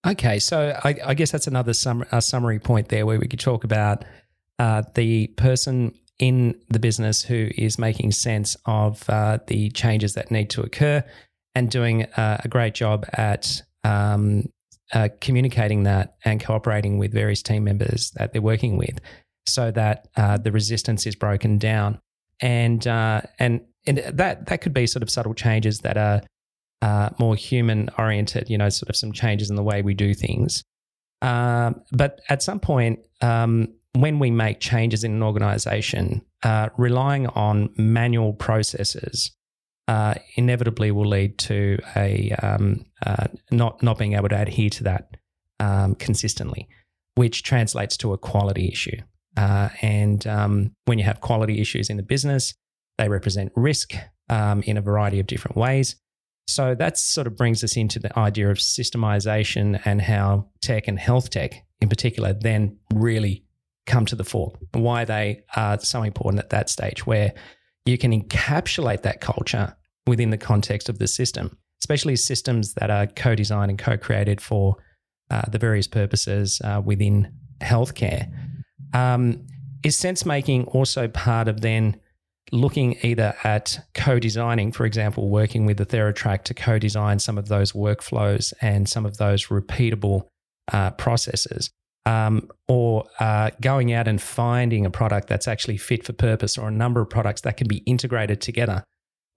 Okay, 0.06 0.38
so 0.38 0.78
I, 0.84 0.96
I 1.04 1.14
guess 1.14 1.30
that's 1.30 1.46
another 1.46 1.72
sum, 1.72 2.04
summary 2.20 2.58
point 2.58 2.88
there 2.88 3.06
where 3.06 3.20
we 3.20 3.28
could 3.28 3.40
talk 3.40 3.64
about 3.64 4.04
uh, 4.58 4.82
the 4.94 5.28
person 5.28 5.94
in 6.18 6.60
the 6.68 6.78
business 6.78 7.22
who 7.22 7.50
is 7.56 7.78
making 7.78 8.12
sense 8.12 8.56
of 8.66 9.08
uh, 9.08 9.38
the 9.46 9.70
changes 9.70 10.14
that 10.14 10.30
need 10.30 10.50
to 10.50 10.62
occur 10.62 11.04
and 11.54 11.70
doing 11.70 12.04
uh, 12.16 12.40
a 12.44 12.48
great 12.48 12.74
job 12.74 13.06
at 13.12 13.62
um, 13.84 14.48
uh, 14.92 15.08
communicating 15.20 15.84
that 15.84 16.16
and 16.24 16.42
cooperating 16.42 16.98
with 16.98 17.12
various 17.12 17.42
team 17.42 17.64
members 17.64 18.10
that 18.12 18.32
they're 18.32 18.42
working 18.42 18.76
with 18.76 18.98
so 19.46 19.70
that 19.70 20.08
uh, 20.16 20.38
the 20.38 20.52
resistance 20.52 21.06
is 21.06 21.14
broken 21.14 21.58
down. 21.58 21.98
And, 22.40 22.86
uh, 22.86 23.22
and, 23.38 23.60
and 23.86 23.98
that, 23.98 24.46
that 24.46 24.60
could 24.60 24.74
be 24.74 24.86
sort 24.86 25.02
of 25.02 25.10
subtle 25.10 25.34
changes 25.34 25.80
that 25.80 25.96
are 25.96 26.22
uh, 26.82 27.10
more 27.18 27.36
human 27.36 27.88
oriented, 27.98 28.50
you 28.50 28.58
know, 28.58 28.68
sort 28.68 28.90
of 28.90 28.96
some 28.96 29.12
changes 29.12 29.50
in 29.50 29.56
the 29.56 29.62
way 29.62 29.82
we 29.82 29.94
do 29.94 30.14
things. 30.14 30.62
Um, 31.22 31.82
but 31.92 32.20
at 32.28 32.42
some 32.42 32.58
point, 32.58 32.98
um, 33.20 33.68
when 33.94 34.18
we 34.18 34.30
make 34.30 34.58
changes 34.58 35.04
in 35.04 35.12
an 35.12 35.22
organization, 35.22 36.22
uh, 36.42 36.70
relying 36.76 37.28
on 37.28 37.70
manual 37.76 38.32
processes 38.32 39.30
uh, 39.88 40.14
inevitably 40.36 40.90
will 40.90 41.08
lead 41.08 41.38
to 41.38 41.78
a 41.96 42.30
um, 42.42 42.84
uh, 43.04 43.26
not 43.50 43.82
not 43.82 43.98
being 43.98 44.14
able 44.14 44.28
to 44.28 44.40
adhere 44.40 44.70
to 44.70 44.84
that 44.84 45.16
um, 45.60 45.94
consistently, 45.94 46.68
which 47.14 47.42
translates 47.42 47.96
to 47.98 48.12
a 48.12 48.18
quality 48.18 48.68
issue. 48.68 48.98
Uh, 49.36 49.70
and 49.80 50.26
um, 50.26 50.72
when 50.84 50.98
you 50.98 51.04
have 51.04 51.20
quality 51.20 51.60
issues 51.60 51.88
in 51.88 51.96
the 51.96 52.02
business, 52.02 52.54
they 52.98 53.08
represent 53.08 53.50
risk 53.56 53.94
um, 54.28 54.62
in 54.62 54.76
a 54.76 54.82
variety 54.82 55.18
of 55.18 55.26
different 55.26 55.56
ways. 55.56 55.96
So 56.46 56.74
that 56.74 56.98
sort 56.98 57.26
of 57.26 57.36
brings 57.36 57.64
us 57.64 57.76
into 57.76 57.98
the 57.98 58.16
idea 58.18 58.50
of 58.50 58.58
systemization 58.58 59.80
and 59.84 60.02
how 60.02 60.48
tech 60.60 60.88
and 60.88 60.98
health 60.98 61.30
tech 61.30 61.64
in 61.80 61.88
particular 61.88 62.32
then 62.32 62.78
really 62.92 63.44
come 63.86 64.06
to 64.06 64.16
the 64.16 64.24
fore, 64.24 64.52
why 64.72 65.04
they 65.04 65.42
are 65.56 65.78
so 65.80 66.02
important 66.02 66.42
at 66.42 66.50
that 66.50 66.70
stage 66.70 67.06
where 67.06 67.32
you 67.84 67.98
can 67.98 68.12
encapsulate 68.12 69.02
that 69.02 69.20
culture 69.20 69.76
within 70.06 70.30
the 70.30 70.38
context 70.38 70.88
of 70.88 70.98
the 70.98 71.06
system, 71.06 71.56
especially 71.80 72.16
systems 72.16 72.74
that 72.74 72.90
are 72.90 73.06
co 73.06 73.34
designed 73.34 73.70
and 73.70 73.78
co 73.78 73.96
created 73.96 74.40
for 74.40 74.76
uh, 75.30 75.42
the 75.50 75.58
various 75.58 75.86
purposes 75.86 76.60
uh, 76.64 76.80
within 76.84 77.32
healthcare. 77.60 78.30
Um, 78.92 79.46
is 79.82 79.96
sense 79.96 80.24
making 80.24 80.64
also 80.66 81.08
part 81.08 81.48
of 81.48 81.60
then 81.60 81.98
looking 82.52 82.96
either 83.02 83.34
at 83.44 83.80
co-designing, 83.94 84.72
for 84.72 84.84
example, 84.84 85.30
working 85.30 85.64
with 85.64 85.78
the 85.78 85.86
TheraTrack 85.86 86.44
to 86.44 86.54
co-design 86.54 87.18
some 87.18 87.38
of 87.38 87.48
those 87.48 87.72
workflows 87.72 88.52
and 88.60 88.88
some 88.88 89.06
of 89.06 89.16
those 89.16 89.46
repeatable 89.46 90.28
uh, 90.72 90.90
processes, 90.92 91.70
um, 92.06 92.48
or 92.68 93.04
uh, 93.20 93.50
going 93.60 93.92
out 93.92 94.08
and 94.08 94.20
finding 94.20 94.86
a 94.86 94.90
product 94.90 95.28
that's 95.28 95.48
actually 95.48 95.76
fit 95.76 96.04
for 96.04 96.12
purpose, 96.12 96.58
or 96.58 96.68
a 96.68 96.72
number 96.72 97.00
of 97.00 97.10
products 97.10 97.42
that 97.42 97.56
can 97.56 97.68
be 97.68 97.78
integrated 97.78 98.40
together 98.40 98.84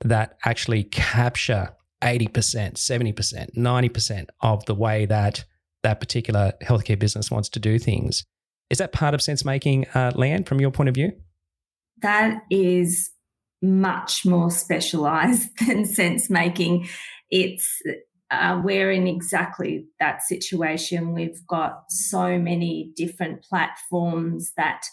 that 0.03 0.38
actually 0.45 0.84
capture 0.84 1.69
80%, 2.01 2.29
70%, 2.74 3.55
90% 3.55 4.25
of 4.41 4.65
the 4.65 4.75
way 4.75 5.05
that 5.05 5.45
that 5.84 6.00
particular 6.00 6.53
healthcare 6.63 7.00
business 7.00 7.31
wants 7.31 7.50
to 7.50 7.60
do 7.60 7.79
things. 7.79 8.24
Is 8.69 8.79
that 8.79 8.91
part 8.91 9.13
of 9.13 9.22
sense 9.22 9.45
making, 9.45 9.86
uh, 9.93 10.12
Leanne, 10.15 10.48
from 10.48 10.60
your 10.60 10.72
point 10.72 10.89
of 10.89 10.95
view? 10.95 11.13
that 12.01 12.41
is 12.50 13.12
much 13.62 14.25
more 14.25 14.51
specialized 14.51 15.50
than 15.67 15.86
sense 15.86 16.29
making. 16.29 16.88
It's 17.29 17.81
uh, 18.32 18.60
we're 18.63 18.91
in 18.91 19.08
exactly 19.08 19.86
that 20.00 20.24
situation. 20.24 21.13
We've 21.13 21.46
got 21.48 21.84
so 21.89 22.39
many 22.39 22.91
different 22.96 23.44
platforms 23.44 24.51
that 24.58 24.84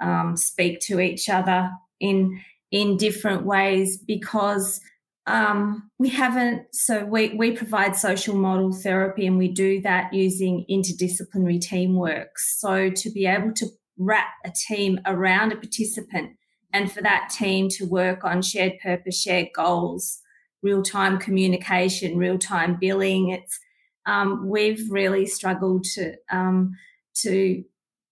um, 0.00 0.36
speak 0.36 0.80
to 0.80 1.00
each 1.00 1.28
other 1.28 1.70
in 2.00 2.40
in 2.70 2.98
different 2.98 3.46
ways 3.46 3.96
because 3.96 4.80
um, 5.26 5.90
we 5.98 6.08
haven't. 6.10 6.66
So 6.72 7.04
we 7.04 7.30
we 7.34 7.52
provide 7.52 7.96
social 7.96 8.36
model 8.36 8.72
therapy, 8.72 9.26
and 9.26 9.38
we 9.38 9.48
do 9.48 9.80
that 9.82 10.12
using 10.12 10.64
interdisciplinary 10.70 11.60
teamwork. 11.60 12.38
So 12.38 12.90
to 12.90 13.10
be 13.10 13.26
able 13.26 13.52
to 13.54 13.66
wrap 13.98 14.28
a 14.44 14.52
team 14.68 15.00
around 15.06 15.52
a 15.52 15.56
participant 15.56 16.36
and 16.72 16.92
for 16.92 17.02
that 17.02 17.30
team 17.30 17.68
to 17.70 17.84
work 17.84 18.24
on 18.24 18.42
shared 18.42 18.74
purpose, 18.82 19.20
shared 19.20 19.48
goals, 19.54 20.20
real 20.62 20.82
time 20.82 21.18
communication, 21.18 22.18
real 22.18 22.38
time 22.38 22.76
billing. 22.80 23.30
It's 23.30 23.58
um, 24.06 24.48
we've 24.48 24.90
really 24.90 25.26
struggled 25.26 25.84
to 25.94 26.14
um, 26.30 26.76
to 27.16 27.64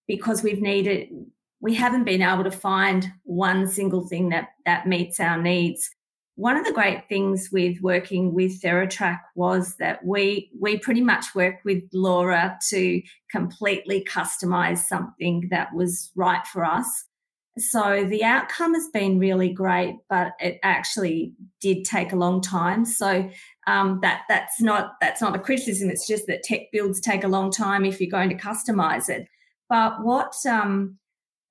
because 0.07 0.43
we've 0.43 0.61
needed 0.63 1.09
we 1.61 1.75
haven't 1.75 2.05
been 2.05 2.23
able 2.23 2.45
to 2.45 2.51
find 2.51 3.11
one 3.25 3.67
single 3.67 4.07
thing 4.07 4.29
that 4.29 4.49
that 4.67 4.87
meets 4.87 5.19
our 5.19 5.41
needs. 5.41 5.91
One 6.35 6.57
of 6.57 6.67
the 6.67 6.73
great 6.73 7.09
things 7.09 7.49
with 7.51 7.81
working 7.81 8.35
with 8.35 8.61
TheraTrack 8.61 9.21
was 9.35 9.77
that 9.77 10.05
we 10.05 10.51
we 10.61 10.79
pretty 10.79 11.01
much 11.01 11.35
worked 11.35 11.65
with 11.65 11.83
Laura 11.95 12.59
to 12.69 13.03
completely 13.31 14.05
customize 14.05 14.79
something 14.79 15.49
that 15.51 15.75
was 15.75 16.13
right 16.15 16.47
for 16.47 16.65
us. 16.65 17.06
So 17.59 18.05
the 18.05 18.23
outcome 18.23 18.75
has 18.75 18.89
been 18.89 19.19
really 19.19 19.49
great, 19.49 19.97
but 20.11 20.33
it 20.41 20.59
actually 20.63 21.33
did 21.61 21.85
take 21.85 22.13
a 22.13 22.17
long 22.17 22.43
time. 22.43 22.85
So 22.85 23.31
um, 23.67 23.99
that 24.03 24.23
that's 24.29 24.61
not 24.61 24.93
that's 25.01 25.23
not 25.23 25.35
a 25.35 25.39
criticism. 25.39 25.89
It's 25.89 26.07
just 26.07 26.27
that 26.27 26.43
tech 26.43 26.71
builds 26.71 27.01
take 27.01 27.25
a 27.25 27.29
long 27.29 27.51
time 27.51 27.87
if 27.87 28.01
you're 28.01 28.11
going 28.11 28.29
to 28.29 28.37
customize 28.37 29.09
it. 29.09 29.27
But 29.71 30.05
what 30.05 30.35
um, 30.47 30.99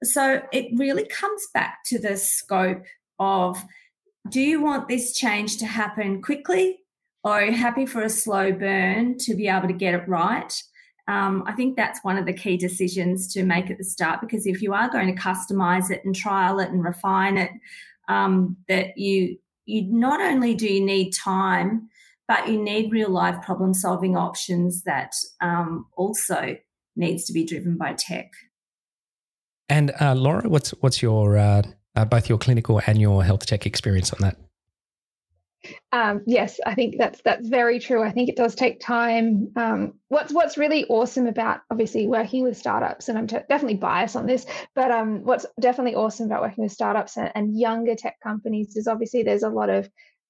so 0.04 0.42
it 0.54 0.68
really 0.78 1.06
comes 1.08 1.48
back 1.54 1.80
to 1.88 2.00
the 2.00 2.18
scope 2.18 2.84
of 3.18 3.64
do 4.30 4.42
you 4.42 4.62
want 4.62 4.88
this 4.88 5.14
change 5.14 5.58
to 5.58 5.66
happen 5.66 6.22
quickly 6.22 6.80
or 7.24 7.34
are 7.34 7.46
you 7.46 7.54
happy 7.54 7.86
for 7.86 8.02
a 8.02 8.10
slow 8.10 8.52
burn 8.52 9.18
to 9.20 9.36
be 9.36 9.48
able 9.48 9.68
to 9.68 9.74
get 9.74 9.96
it 9.96 10.08
right? 10.08 10.54
Um, 11.08 11.44
I 11.46 11.54
think 11.54 11.76
that's 11.76 12.04
one 12.04 12.18
of 12.18 12.26
the 12.26 12.34
key 12.34 12.58
decisions 12.58 13.32
to 13.34 13.44
make 13.44 13.70
at 13.70 13.78
the 13.78 13.84
start 13.84 14.22
because 14.22 14.48
if 14.48 14.62
you 14.62 14.74
are 14.74 14.90
going 14.90 15.14
to 15.14 15.22
customize 15.22 15.92
it 15.92 16.04
and 16.04 16.16
trial 16.16 16.60
it 16.60 16.70
and 16.70 16.84
refine 16.84 17.38
it, 17.38 17.52
um, 18.08 18.58
that 18.68 18.98
you 18.98 19.38
you 19.66 19.84
not 19.92 20.22
only 20.22 20.54
do 20.54 20.72
you 20.72 20.84
need 20.84 21.12
time, 21.12 21.90
but 22.28 22.48
you 22.50 22.62
need 22.62 22.92
real 22.92 23.10
life 23.10 23.42
problem 23.44 23.74
solving 23.74 24.16
options 24.16 24.84
that 24.84 25.14
um, 25.42 25.86
also 25.96 26.56
needs 26.96 27.26
to 27.26 27.34
be 27.34 27.46
driven 27.46 27.78
by 27.78 27.94
tech. 27.94 28.32
And 29.70 29.92
uh, 30.00 30.16
Laura, 30.16 30.48
what's 30.48 30.72
what's 30.82 31.02
your 31.02 31.38
uh, 31.38 31.64
uh, 31.96 32.06
both 32.06 32.30
your 32.30 32.38
clinical 32.38 32.82
and 32.86 33.00
your 33.00 33.24
health 33.24 33.46
tech 33.46 33.66
experience 33.66 34.14
on 34.14 34.20
that? 34.22 34.38
Um, 35.92 36.24
yes, 36.28 36.60
I 36.66 36.76
think 36.76 36.96
that's 36.98 37.22
that's 37.24 37.48
very 37.48 37.80
true. 37.80 38.04
I 38.04 38.12
think 38.12 38.30
it 38.30 38.36
does 38.36 38.56
take 38.56 38.80
time. 38.80 39.52
Um, 39.56 39.94
what's 40.10 40.34
what's 40.34 40.58
really 40.58 40.86
awesome 40.86 41.28
about 41.28 41.62
obviously 41.72 42.08
working 42.08 42.44
with 42.44 42.58
startups, 42.58 43.10
and 43.10 43.18
I'm 43.18 43.28
t- 43.28 43.38
definitely 43.50 43.78
biased 43.78 44.16
on 44.16 44.26
this, 44.26 44.46
but 44.76 44.92
um, 44.92 45.24
what's 45.24 45.46
definitely 45.60 45.96
awesome 45.96 46.28
about 46.28 46.42
working 46.42 46.64
with 46.64 46.74
startups 46.74 47.18
and, 47.18 47.32
and 47.36 47.58
younger 47.58 47.96
tech 47.96 48.18
companies 48.22 48.76
is 48.76 48.88
obviously 48.88 49.24
there's 49.24 49.44
a 49.44 49.50
lot 49.50 49.70
of 49.70 49.90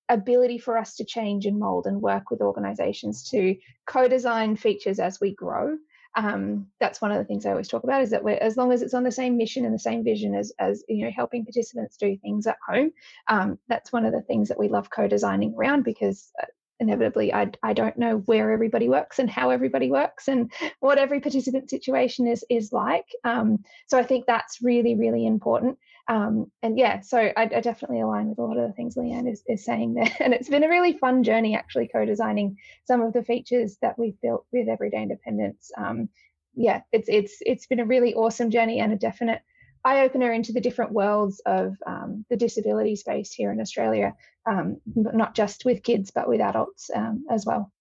ability 0.10 0.60
for 0.60 0.78
us 0.78 0.96
to 0.96 1.06
change 1.06 1.46
and 1.46 1.60
mold 1.60 1.88
and 1.88 2.02
work 2.02 2.30
with 2.30 2.42
organizations 2.42 3.30
to 3.32 3.56
co-design 3.88 4.56
features 4.56 5.00
as 5.00 5.20
we 5.20 5.34
grow 5.34 5.76
um, 6.16 6.68
that's 6.80 7.02
one 7.02 7.12
of 7.12 7.18
the 7.18 7.26
things 7.26 7.46
I 7.46 7.52
always 7.52 7.68
talk 7.68 7.84
about 7.84 8.02
is 8.02 8.10
that 8.12 8.24
we're, 8.24 8.38
as 8.38 8.58
long 8.58 8.72
as 8.72 8.82
it's 8.82 8.94
on 8.94 9.04
the 9.04 9.12
same 9.12 9.38
mission 9.38 9.66
and 9.66 9.74
the 9.74 9.80
same 9.80 10.04
vision 10.04 10.34
as, 10.36 10.54
as 10.60 10.84
you 10.88 11.06
know, 11.06 11.12
helping 11.12 11.46
participants 11.46 11.98
do 11.98 12.18
things 12.18 12.48
at 12.48 12.58
home, 12.68 12.92
um, 13.28 13.60
that's 13.68 13.92
one 13.92 14.06
of 14.06 14.14
the 14.14 14.22
things 14.22 14.50
that 14.50 14.60
we 14.60 14.70
love 14.70 14.90
co-designing 14.90 15.54
around 15.58 15.84
because 15.84 16.32
uh, 16.42 16.46
inevitably 16.80 17.34
I, 17.34 17.52
I 17.64 17.74
don't 17.74 17.98
know 17.98 18.18
where 18.26 18.52
everybody 18.52 18.90
works 18.90 19.20
and 19.20 19.30
how 19.30 19.50
everybody 19.50 19.90
works 19.90 20.28
and 20.28 20.52
what 20.80 20.98
every 20.98 21.20
participant 21.20 21.70
situation 21.70 22.28
is 22.28 22.44
is 22.50 22.72
like. 22.72 23.06
Um, 23.24 23.64
so 23.88 23.98
i 23.98 24.04
think 24.04 24.26
that's 24.26 24.60
really 24.62 24.96
really 24.96 25.26
important 25.26 25.78
um, 26.08 26.52
and 26.62 26.78
yeah 26.78 27.02
so 27.02 27.18
I, 27.18 27.44
I, 27.44 27.62
definitely 27.62 28.02
align 28.02 28.30
with 28.30 28.38
a 28.38 28.44
lot 28.44 28.58
of 28.58 28.68
the 28.68 28.74
things 28.74 28.96
leanne 28.96 29.32
is, 29.32 29.44
is 29.48 29.66
saying 29.66 29.96
there. 29.96 30.12
And 30.20 30.34
it's 30.34 30.50
been 30.50 30.64
a 30.64 30.70
really 30.70 30.94
fun 30.94 31.24
journey 31.24 31.56
actually 31.56 31.88
co-designing 31.88 32.58
some 32.86 33.02
of 33.02 33.14
the 33.14 33.24
features 33.24 33.78
that 33.82 33.98
we've 33.98 34.20
built 34.22 34.46
with 34.52 34.68
everyday 34.70 35.02
independence. 35.02 35.72
Um, 35.78 36.10
yeah 36.56 36.82
it's 36.92 37.10
it's 37.10 37.38
it's 37.42 37.66
been 37.66 37.80
a 37.80 37.86
really 37.86 38.14
awesome 38.14 38.50
journey 38.50 38.80
and 38.80 38.94
a 38.94 38.98
definite 38.98 39.42
eye 39.86 40.02
opener 40.02 40.34
into 40.34 40.52
the 40.52 40.62
different 40.62 40.92
worlds 40.92 41.42
of 41.46 41.78
um, 41.86 42.26
the 42.30 42.36
disability 42.36 42.96
space 42.96 43.32
here 43.32 43.52
in 43.52 43.62
Australia, 43.62 44.16
um, 44.48 44.82
not 44.96 45.36
just 45.36 45.64
with 45.64 45.84
kids, 45.84 46.10
but 46.10 46.28
with 46.28 46.42
adults 46.42 46.90
um, 46.94 47.24
as 47.30 47.46
well. 47.46 47.72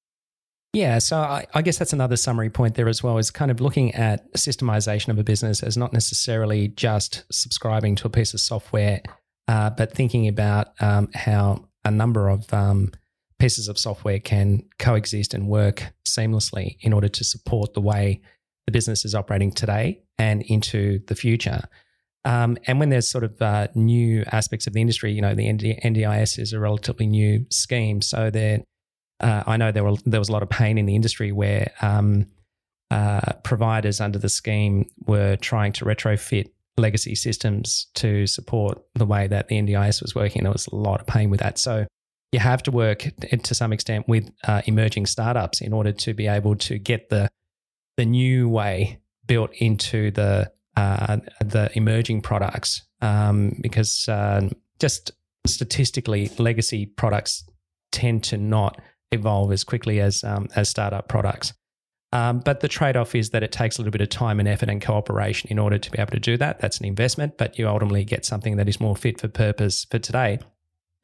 Yeah, 0.75 0.99
so 0.99 1.19
I, 1.19 1.47
I, 1.55 1.63
guess 1.63 1.79
that's 1.79 1.93
another 1.93 2.17
summary 2.17 2.51
point 2.51 2.75
there 2.75 2.89
as 2.89 3.01
well 3.01 3.17
is 3.19 3.31
kind 3.31 3.53
of 3.53 3.61
looking 3.61 3.95
at 3.95 4.33
systemization 4.33 5.09
of 5.09 5.19
a 5.21 5.23
business 5.23 5.63
as 5.63 5.77
not 5.77 5.93
necessarily 5.93 6.69
just 6.69 7.25
subscribing 7.31 7.95
to 7.97 8.09
a 8.09 8.11
piece 8.11 8.35
of 8.35 8.41
software, 8.41 9.01
uh, 9.47 9.71
but 9.71 9.93
thinking 9.93 10.27
about 10.27 10.69
um, 10.81 11.09
how 11.15 11.69
a 11.85 11.93
number 11.93 12.29
of 12.29 12.53
um, 12.53 12.91
pieces 13.39 13.69
of 13.69 13.79
software 13.79 14.19
can 14.19 14.65
coexist 14.81 15.33
and 15.33 15.47
work 15.47 15.93
seamlessly 16.09 16.77
in 16.81 16.93
order 16.93 17.09
to 17.09 17.23
support 17.23 17.75
the 17.75 17.81
way 17.81 18.21
the 18.67 18.73
business 18.73 19.05
is 19.05 19.15
operating 19.15 19.53
today 19.53 20.03
and 20.19 20.43
into 20.43 20.99
the 21.07 21.15
future. 21.15 21.61
Um, 22.25 22.57
and 22.67 22.81
when 22.81 22.89
there's 22.89 23.09
sort 23.09 23.23
of 23.23 23.41
uh, 23.41 23.69
new 23.77 24.25
aspects 24.33 24.67
of 24.67 24.73
the 24.73 24.81
industry, 24.81 25.13
you 25.13 25.21
know, 25.21 25.35
the 25.35 25.47
NDIS 25.47 26.39
is 26.39 26.53
a 26.53 26.59
relatively 26.59 27.07
new 27.07 27.45
scheme. 27.51 28.01
So 28.01 28.31
there, 28.31 28.63
uh, 29.21 29.43
I 29.47 29.57
know 29.57 29.73
there, 29.73 29.85
were, 29.85 29.97
there 30.05 30.21
was 30.21 30.29
a 30.29 30.33
lot 30.33 30.43
of 30.43 30.51
pain 30.51 30.79
in 30.79 30.87
the 30.87 30.95
industry 30.95 31.33
where 31.33 31.73
um, 31.83 32.27
uh, 32.91 33.33
providers 33.43 34.01
under 34.01 34.19
the 34.19 34.29
scheme 34.29 34.89
were 35.07 35.37
trying 35.37 35.73
to 35.75 35.85
retrofit 35.85 36.51
legacy 36.77 37.15
systems 37.15 37.87
to 37.95 38.27
support 38.27 38.83
the 38.95 39.07
way 39.07 39.27
that 39.27 39.49
the 39.49 39.57
NDIS 39.57 40.03
was 40.03 40.15
working. 40.15 40.43
There 40.43 40.53
was 40.53 40.67
a 40.67 40.75
lot 40.75 41.01
of 41.01 41.07
pain 41.07 41.31
with 41.31 41.41
that. 41.41 41.59
So 41.59 41.87
you 42.33 42.41
have 42.41 42.63
to 42.65 42.73
work 42.73 43.07
to 43.43 43.55
some 43.55 43.73
extent 43.73 44.09
with 44.09 44.29
uh, 44.43 44.63
emerging 44.67 45.07
startups 45.07 45.61
in 45.61 45.73
order 45.73 45.93
to 45.93 46.15
be 46.15 46.27
able 46.27 46.57
to 46.57 46.79
get 46.79 47.09
the 47.09 47.29
the 47.97 48.05
new 48.05 48.49
way 48.49 48.99
built 49.27 49.53
into 49.59 50.11
the 50.11 50.51
uh, 50.77 51.19
the 51.41 51.71
emerging 51.75 52.21
products 52.21 52.83
um, 53.01 53.57
because 53.61 54.09
uh, 54.09 54.49
just 54.81 55.13
statistically 55.47 56.29
legacy 56.39 56.87
products 56.87 57.45
tend 57.93 58.25
to 58.25 58.37
not 58.37 58.81
evolve 59.15 59.53
as 59.53 59.65
quickly 59.65 60.01
as 60.01 60.23
um, 60.25 60.49
as 60.55 60.69
startup 60.69 61.09
products. 61.09 61.53
Um, 62.13 62.39
but 62.39 62.61
the 62.61 62.69
trade 62.69 62.97
off 62.97 63.17
is 63.17 63.31
that 63.31 63.43
it 63.43 63.51
takes 63.51 63.77
a 63.77 63.81
little 63.81 63.91
bit 63.91 64.01
of 64.01 64.09
time 64.09 64.39
and 64.39 64.49
effort 64.49 64.69
and 64.69 64.81
cooperation 64.81 65.51
in 65.51 65.59
order 65.59 65.79
to 65.79 65.91
be 65.91 65.99
able 65.99 66.13
to 66.13 66.21
do 66.21 66.37
that. 66.37 66.61
That's 66.61 66.79
an 66.79 66.87
investment, 66.87 67.39
but 67.39 67.59
you 67.59 67.69
ultimately 67.69 68.05
get 68.05 68.25
something 68.25 68.57
that 68.57 68.69
is 68.69 68.79
more 68.79 68.95
fit 68.95 69.21
for 69.21 69.27
purpose 69.27 69.85
for 69.91 69.99
today. 69.99 70.39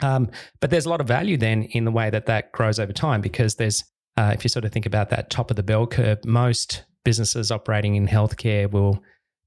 Um, 0.03 0.31
but 0.61 0.71
there's 0.71 0.87
a 0.87 0.89
lot 0.89 1.01
of 1.01 1.09
value 1.09 1.37
then 1.37 1.65
in 1.65 1.85
the 1.85 1.91
way 1.91 2.11
that 2.11 2.27
that 2.27 2.53
grows 2.53 2.79
over 2.79 2.93
time 2.93 3.21
because 3.21 3.57
there's, 3.57 3.83
uh, 4.17 4.31
if 4.35 4.45
you 4.45 4.49
sort 4.49 4.65
of 4.65 4.71
think 4.71 4.87
about 4.87 5.11
that 5.11 5.31
top 5.31 5.51
of 5.51 5.57
the 5.57 5.65
bell 5.65 5.87
curve, 5.87 6.25
most 6.25 6.85
businesses 7.05 7.51
operating 7.51 7.97
in 7.97 8.07
healthcare 8.07 8.71
will 8.71 9.03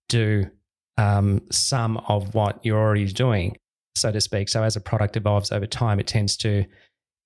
do 0.09 0.45
um, 0.97 1.41
some 1.49 1.97
of 2.09 2.35
what 2.35 2.59
you're 2.63 2.77
already 2.77 3.05
doing, 3.05 3.55
so 3.95 4.11
to 4.11 4.19
speak. 4.19 4.49
So 4.49 4.63
as 4.63 4.75
a 4.75 4.81
product 4.81 5.15
evolves 5.15 5.51
over 5.51 5.65
time, 5.65 5.99
it 5.99 6.07
tends 6.07 6.35
to 6.37 6.65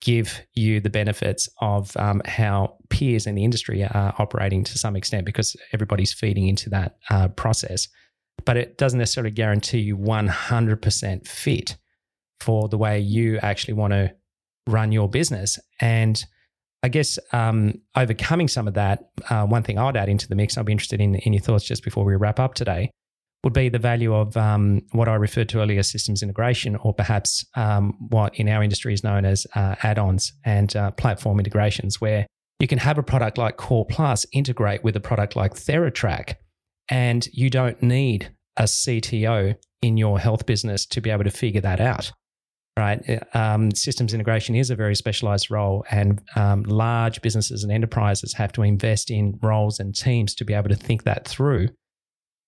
give 0.01 0.42
you 0.54 0.80
the 0.80 0.89
benefits 0.89 1.50
of 1.60 1.96
um, 1.98 2.22
how 2.25 2.77
peers 2.89 3.25
in 3.25 3.36
the 3.36 3.44
industry 3.44 3.84
are 3.84 4.13
operating 4.20 4.63
to 4.63 4.77
some 4.77 4.96
extent 4.96 5.25
because 5.25 5.56
everybody's 5.74 6.13
feeding 6.13 6.48
into 6.48 6.70
that 6.70 6.98
uh, 7.10 7.27
process. 7.30 7.88
But 8.46 8.58
it 8.58 8.77
doesn't 8.77 9.00
necessarily 9.00 9.32
guarantee 9.32 9.80
you 9.80 9.98
100% 9.98 11.27
fit 11.27 11.77
for 12.39 12.70
the 12.70 12.77
way 12.77 13.00
you 13.00 13.39
actually 13.39 13.74
want 13.74 13.94
to 13.94 14.13
run 14.68 14.92
your 14.92 15.10
business. 15.10 15.58
And 15.82 16.24
I 16.84 16.89
guess 16.89 17.18
um, 17.34 17.82
overcoming 17.96 18.48
some 18.48 18.68
of 18.68 18.75
that, 18.75 19.10
uh, 19.30 19.46
one 19.46 19.63
thing 19.63 19.80
I'd 19.80 19.98
add 19.98 20.10
into 20.10 20.27
the 20.27 20.36
mix, 20.36 20.58
I'd 20.58 20.66
be 20.66 20.72
interested 20.72 21.01
in, 21.01 21.16
in 21.16 21.34
your 21.34 21.42
thoughts 21.42 21.66
just 21.66 21.84
before 21.84 22.06
we 22.06 22.16
wrap 22.16 22.39
up 22.39 22.54
today, 22.54 22.92
would 23.48 23.54
be 23.54 23.70
the 23.70 23.80
value 23.80 24.13
of 24.13 24.36
um, 24.36 24.82
what 24.92 25.08
I 25.08 25.16
referred 25.16 25.48
to 25.50 25.62
earlier 25.62 25.82
systems 25.82 26.22
integration, 26.22 26.75
or 26.75 26.94
perhaps 26.94 27.46
um, 27.56 27.94
what 28.10 28.36
in 28.36 28.50
our 28.50 28.62
industry 28.62 28.94
is 28.94 29.06
known 29.06 29.24
as 29.24 29.48
uh, 29.56 29.75
add 29.84 29.98
ons 29.98 30.34
and 30.44 30.75
uh, 30.75 30.92
platform 30.92 31.39
integrations, 31.39 32.01
where 32.01 32.27
you 32.60 32.68
can 32.68 32.77
have 32.77 32.98
a 32.98 33.04
product 33.04 33.38
like 33.38 33.56
Core 33.56 33.86
Plus 33.86 34.25
integrate 34.34 34.84
with 34.84 34.98
a 34.98 35.00
product 35.00 35.38
like 35.38 35.54
TheraTrack, 35.54 36.36
and 36.89 37.25
you 37.32 37.50
don't 37.50 37.82
need 37.82 38.34
a 38.58 38.63
CTO 38.63 39.56
in 39.82 39.96
your 39.96 40.20
health 40.20 40.46
business 40.46 40.86
to 40.88 41.00
be 41.00 41.10
able 41.10 41.24
to 41.24 41.32
figure 41.32 41.62
that 41.62 41.80
out. 41.80 42.12
Right, 42.77 43.24
um, 43.34 43.72
systems 43.72 44.13
integration 44.13 44.56
is 44.56 44.70
a 44.70 44.75
very 44.75 44.96
specialized 44.96 45.50
role, 45.50 45.86
and 45.89 46.22
um, 46.36 46.63
large 46.63 47.22
businesses 47.22 47.63
and 47.63 47.72
enterprises 47.72 48.34
have 48.34 48.51
to 48.51 48.63
invest 48.63 49.10
in 49.10 49.39
roles 49.42 49.80
and 49.80 49.96
teams 49.96 50.36
to 50.36 50.44
be 50.44 50.54
able 50.54 50.68
to 50.68 50.75
think 50.75 51.04
that 51.04 51.25
through 51.25 51.70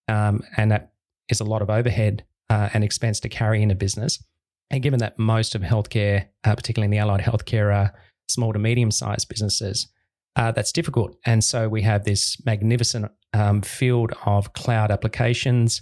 um, 0.09 0.41
and 0.57 0.71
that 0.71 0.91
is 1.29 1.39
a 1.39 1.45
lot 1.45 1.61
of 1.61 1.69
overhead 1.69 2.25
uh, 2.49 2.69
and 2.73 2.83
expense 2.83 3.19
to 3.21 3.29
carry 3.29 3.61
in 3.61 3.71
a 3.71 3.75
business. 3.75 4.23
And 4.71 4.83
given 4.83 4.99
that 4.99 5.17
most 5.17 5.55
of 5.55 5.61
healthcare, 5.61 6.27
uh, 6.43 6.55
particularly 6.55 6.85
in 6.85 6.91
the 6.91 6.97
allied 6.97 7.21
healthcare, 7.21 7.73
are 7.73 7.93
small 8.27 8.53
to 8.53 8.59
medium 8.59 8.91
sized 8.91 9.29
businesses, 9.29 9.87
uh, 10.35 10.51
that's 10.51 10.71
difficult. 10.71 11.15
And 11.25 11.43
so 11.43 11.69
we 11.69 11.81
have 11.83 12.03
this 12.03 12.37
magnificent 12.45 13.11
um, 13.33 13.61
field 13.61 14.13
of 14.25 14.53
cloud 14.53 14.91
applications 14.91 15.81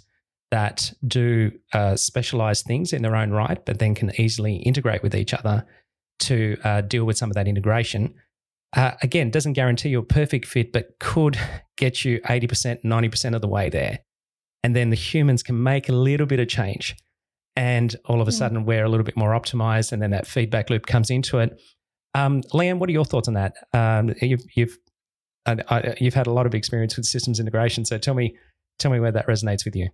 that 0.52 0.94
do 1.06 1.52
uh, 1.74 1.96
specialized 1.96 2.66
things 2.66 2.94
in 2.94 3.02
their 3.02 3.16
own 3.16 3.32
right, 3.32 3.66
but 3.66 3.80
then 3.80 3.96
can 3.96 4.12
easily 4.20 4.58
integrate 4.58 5.04
with 5.04 5.16
each 5.16 5.34
other 5.34 5.66
to 6.20 6.58
uh, 6.64 6.82
deal 6.82 7.06
with 7.06 7.18
some 7.18 7.30
of 7.30 7.36
that 7.36 7.48
integration. 7.48 8.14
Uh, 8.76 8.92
again, 9.02 9.30
doesn't 9.30 9.54
guarantee 9.54 9.90
you 9.90 10.00
a 10.00 10.04
perfect 10.04 10.46
fit, 10.46 10.72
but 10.72 10.98
could 11.00 11.38
get 11.78 12.06
you 12.06 12.20
80%, 12.22 12.84
90% 12.84 13.36
of 13.36 13.42
the 13.42 13.48
way 13.48 13.70
there 13.70 14.00
and 14.64 14.76
then 14.76 14.90
the 14.90 14.96
humans 14.96 15.44
can 15.44 15.62
make 15.62 15.90
a 15.90 15.94
little 15.94 16.26
bit 16.26 16.40
of 16.40 16.48
change. 16.48 16.96
And 17.56 17.96
all 18.06 18.22
of 18.22 18.28
a 18.28 18.32
hmm. 18.32 18.38
sudden 18.38 18.66
we're 18.66 18.86
a 18.86 18.90
little 18.90 19.06
bit 19.06 19.18
more 19.18 19.32
optimized 19.32 19.92
and 19.92 20.02
then 20.02 20.12
that 20.12 20.28
feedback 20.28 20.70
loop 20.70 20.86
comes 20.86 21.10
into 21.10 21.40
it. 21.40 21.60
Um, 22.14 22.42
Leanne, 22.54 22.80
what 22.80 22.90
are 22.90 22.94
your 22.94 23.06
thoughts 23.06 23.28
on 23.28 23.36
that? 23.36 23.54
Um, 23.74 24.14
you've 24.22 24.42
you've 24.56 24.78
uh, 25.46 25.94
you've 26.00 26.14
had 26.14 26.28
a 26.28 26.32
lot 26.32 26.46
of 26.46 26.54
experience 26.54 26.98
with 26.98 27.06
systems 27.06 27.40
integration 27.40 27.86
so 27.86 27.98
tell 27.98 28.14
me 28.14 28.36
tell 28.80 28.92
me 28.92 29.00
where 29.00 29.12
that 29.12 29.28
resonates 29.28 29.66
with 29.66 29.76
you. 29.76 29.90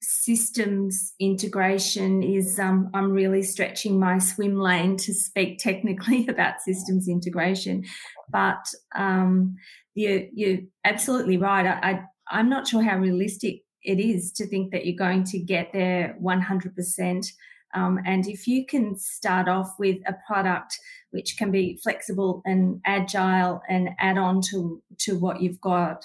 Systems 0.00 1.14
integration 1.18 2.22
is 2.22 2.58
um, 2.58 2.90
I'm 2.94 3.12
really 3.12 3.42
stretching 3.42 3.98
my 3.98 4.18
swim 4.18 4.56
lane 4.56 4.96
to 4.98 5.14
speak 5.14 5.58
technically 5.58 6.26
about 6.28 6.60
systems 6.60 7.08
integration, 7.08 7.84
but 8.30 8.64
um, 8.96 9.56
you, 9.98 10.28
you're 10.32 10.58
absolutely 10.84 11.36
right. 11.36 11.66
I, 11.66 11.90
I, 11.90 12.02
I'm 12.30 12.48
not 12.48 12.68
sure 12.68 12.82
how 12.82 12.98
realistic 12.98 13.62
it 13.82 13.98
is 13.98 14.30
to 14.32 14.46
think 14.46 14.70
that 14.70 14.86
you're 14.86 14.96
going 14.96 15.24
to 15.24 15.38
get 15.38 15.72
there 15.72 16.16
100%. 16.22 17.26
Um, 17.74 17.98
and 18.06 18.26
if 18.26 18.46
you 18.46 18.64
can 18.64 18.96
start 18.96 19.48
off 19.48 19.74
with 19.78 19.98
a 20.06 20.14
product 20.26 20.78
which 21.10 21.36
can 21.36 21.50
be 21.50 21.78
flexible 21.82 22.42
and 22.44 22.80
agile 22.84 23.60
and 23.68 23.90
add 23.98 24.18
on 24.18 24.40
to, 24.50 24.82
to 24.98 25.18
what 25.18 25.42
you've 25.42 25.60
got, 25.60 26.04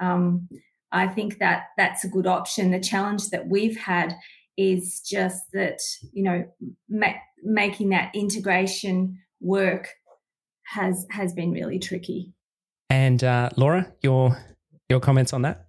um, 0.00 0.48
I 0.92 1.08
think 1.08 1.38
that 1.38 1.64
that's 1.76 2.04
a 2.04 2.08
good 2.08 2.26
option. 2.26 2.70
The 2.70 2.80
challenge 2.80 3.30
that 3.30 3.48
we've 3.48 3.76
had 3.76 4.14
is 4.56 5.00
just 5.00 5.50
that, 5.52 5.80
you 6.12 6.22
know, 6.22 6.44
ma- 6.88 7.20
making 7.42 7.88
that 7.88 8.14
integration 8.14 9.18
work 9.40 9.88
has 10.64 11.06
has 11.10 11.32
been 11.32 11.50
really 11.50 11.78
tricky. 11.78 12.32
And 12.92 13.24
uh, 13.24 13.48
Laura, 13.56 13.90
your 14.02 14.36
your 14.90 15.00
comments 15.00 15.32
on 15.32 15.40
that? 15.42 15.64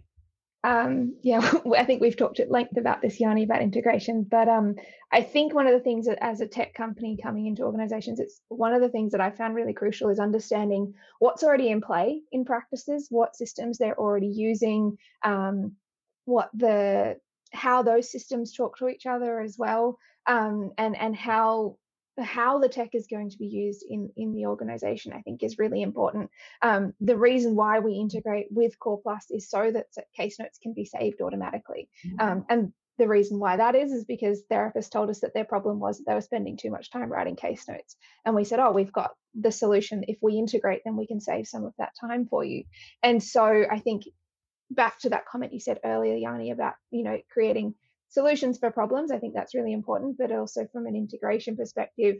Um, 0.65 1.15
yeah, 1.23 1.39
I 1.77 1.85
think 1.85 2.01
we've 2.01 2.17
talked 2.17 2.41
at 2.41 2.51
length 2.51 2.75
about 2.75 3.01
this, 3.01 3.17
Yanni, 3.17 3.43
about 3.43 3.61
integration. 3.61 4.27
But 4.29 4.49
um, 4.49 4.75
I 5.09 5.21
think 5.21 5.53
one 5.53 5.65
of 5.65 5.71
the 5.71 5.79
things 5.79 6.07
that, 6.07 6.17
as 6.19 6.41
a 6.41 6.47
tech 6.47 6.73
company 6.73 7.17
coming 7.23 7.45
into 7.45 7.63
organizations, 7.63 8.19
it's 8.19 8.41
one 8.49 8.73
of 8.73 8.81
the 8.81 8.89
things 8.89 9.13
that 9.13 9.21
I 9.21 9.31
found 9.31 9.55
really 9.55 9.71
crucial 9.71 10.09
is 10.09 10.19
understanding 10.19 10.95
what's 11.19 11.43
already 11.43 11.69
in 11.69 11.79
play 11.79 12.19
in 12.33 12.43
practices, 12.43 13.07
what 13.09 13.37
systems 13.37 13.77
they're 13.77 13.97
already 13.97 14.27
using, 14.27 14.97
um, 15.23 15.77
what 16.25 16.49
the 16.53 17.15
how 17.53 17.83
those 17.83 18.11
systems 18.11 18.51
talk 18.51 18.77
to 18.79 18.89
each 18.89 19.05
other 19.05 19.39
as 19.39 19.55
well, 19.57 19.97
um, 20.27 20.71
and 20.77 20.97
and 20.97 21.15
how 21.15 21.77
how 22.19 22.59
the 22.59 22.69
tech 22.69 22.89
is 22.93 23.07
going 23.07 23.29
to 23.29 23.37
be 23.37 23.47
used 23.47 23.83
in 23.89 24.09
in 24.15 24.33
the 24.33 24.45
organization 24.45 25.13
i 25.13 25.21
think 25.21 25.43
is 25.43 25.57
really 25.57 25.81
important. 25.81 26.29
Um, 26.61 26.93
the 27.01 27.17
reason 27.17 27.55
why 27.55 27.79
we 27.79 27.93
integrate 27.93 28.47
with 28.51 28.77
core 28.79 29.01
plus 29.01 29.25
is 29.29 29.49
so 29.49 29.71
that 29.71 29.87
case 30.15 30.39
notes 30.39 30.59
can 30.61 30.73
be 30.73 30.85
saved 30.85 31.21
automatically. 31.21 31.89
Mm-hmm. 32.05 32.19
um, 32.19 32.45
and 32.49 32.73
the 32.99 33.07
reason 33.07 33.39
why 33.39 33.57
that 33.57 33.73
is 33.73 33.91
is 33.91 34.05
because 34.05 34.43
therapists 34.51 34.91
told 34.91 35.09
us 35.09 35.21
that 35.21 35.33
their 35.33 35.45
problem 35.45 35.79
was 35.79 35.97
that 35.97 36.05
they 36.05 36.13
were 36.13 36.21
spending 36.21 36.57
too 36.57 36.69
much 36.69 36.91
time 36.91 37.11
writing 37.11 37.35
case 37.35 37.67
notes. 37.67 37.95
And 38.25 38.35
we 38.35 38.43
said 38.43 38.59
oh 38.59 38.71
we've 38.71 38.93
got 38.93 39.11
the 39.33 39.51
solution. 39.51 40.05
If 40.07 40.17
we 40.21 40.33
integrate 40.33 40.81
then 40.85 40.95
we 40.95 41.07
can 41.07 41.19
save 41.19 41.47
some 41.47 41.65
of 41.65 41.73
that 41.79 41.93
time 41.99 42.27
for 42.27 42.43
you. 42.43 42.63
And 43.01 43.21
so 43.23 43.65
i 43.69 43.79
think 43.79 44.03
back 44.69 44.99
to 44.99 45.09
that 45.09 45.25
comment 45.25 45.53
you 45.53 45.59
said 45.59 45.79
earlier 45.83 46.15
yanni 46.15 46.49
about 46.49 46.73
you 46.89 47.03
know 47.03 47.19
creating 47.31 47.75
solutions 48.13 48.59
for 48.59 48.71
problems. 48.71 49.11
I 49.11 49.17
think 49.17 49.33
that's 49.33 49.55
really 49.55 49.73
important, 49.73 50.17
but 50.17 50.31
also 50.31 50.67
from 50.71 50.85
an 50.85 50.95
integration 50.95 51.57
perspective, 51.57 52.17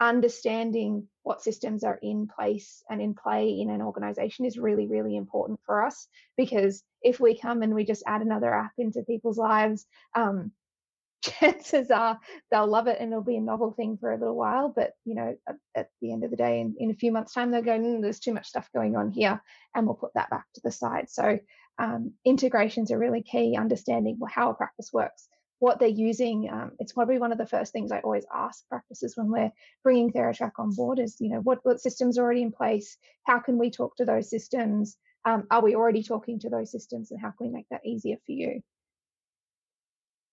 understanding 0.00 1.06
what 1.22 1.42
systems 1.42 1.84
are 1.84 1.98
in 2.02 2.26
place 2.26 2.82
and 2.88 3.02
in 3.02 3.14
play 3.14 3.60
in 3.60 3.70
an 3.70 3.82
organization 3.82 4.46
is 4.46 4.58
really, 4.58 4.86
really 4.86 5.16
important 5.16 5.60
for 5.64 5.84
us 5.84 6.08
because 6.36 6.82
if 7.02 7.20
we 7.20 7.38
come 7.38 7.62
and 7.62 7.74
we 7.74 7.84
just 7.84 8.02
add 8.06 8.22
another 8.22 8.52
app 8.52 8.72
into 8.78 9.02
people's 9.02 9.38
lives, 9.38 9.86
um, 10.14 10.52
chances 11.22 11.90
are 11.90 12.18
they'll 12.50 12.66
love 12.66 12.86
it 12.86 12.96
and 12.98 13.12
it'll 13.12 13.22
be 13.22 13.36
a 13.36 13.42
novel 13.42 13.72
thing 13.72 13.98
for 13.98 14.10
a 14.10 14.18
little 14.18 14.36
while. 14.36 14.72
But 14.74 14.92
you 15.04 15.14
know, 15.14 15.36
at, 15.46 15.56
at 15.74 15.88
the 16.00 16.12
end 16.12 16.24
of 16.24 16.30
the 16.30 16.36
day, 16.36 16.60
in, 16.60 16.74
in 16.78 16.90
a 16.90 16.94
few 16.94 17.12
months' 17.12 17.34
time, 17.34 17.50
they'll 17.50 17.62
go, 17.62 17.78
mm, 17.78 18.00
"There's 18.00 18.20
too 18.20 18.32
much 18.32 18.46
stuff 18.46 18.70
going 18.74 18.96
on 18.96 19.10
here," 19.10 19.42
and 19.74 19.86
we'll 19.86 19.96
put 19.96 20.14
that 20.14 20.30
back 20.30 20.46
to 20.54 20.62
the 20.64 20.72
side. 20.72 21.10
So 21.10 21.38
um, 21.80 22.12
integrations 22.24 22.92
are 22.92 22.98
really 22.98 23.22
key. 23.22 23.56
Understanding 23.56 24.18
how 24.28 24.50
a 24.50 24.54
practice 24.54 24.90
works, 24.92 25.28
what 25.58 25.78
they're 25.78 25.88
using. 25.88 26.48
Um, 26.52 26.72
it's 26.78 26.92
probably 26.92 27.18
one 27.18 27.32
of 27.32 27.38
the 27.38 27.46
first 27.46 27.72
things 27.72 27.90
I 27.90 28.00
always 28.00 28.26
ask 28.34 28.66
practices 28.68 29.16
when 29.16 29.30
we're 29.30 29.50
bringing 29.82 30.12
TheraTrack 30.12 30.52
on 30.58 30.74
board 30.74 30.98
is, 30.98 31.16
you 31.20 31.30
know, 31.30 31.40
what, 31.40 31.58
what 31.62 31.80
systems 31.80 32.18
are 32.18 32.22
already 32.22 32.42
in 32.42 32.52
place? 32.52 32.98
How 33.24 33.40
can 33.40 33.58
we 33.58 33.70
talk 33.70 33.96
to 33.96 34.04
those 34.04 34.28
systems? 34.28 34.96
Um, 35.24 35.46
are 35.50 35.62
we 35.62 35.74
already 35.74 36.02
talking 36.02 36.38
to 36.40 36.50
those 36.50 36.70
systems 36.70 37.10
and 37.10 37.20
how 37.20 37.30
can 37.30 37.46
we 37.46 37.52
make 37.52 37.66
that 37.70 37.84
easier 37.84 38.16
for 38.26 38.32
you? 38.32 38.60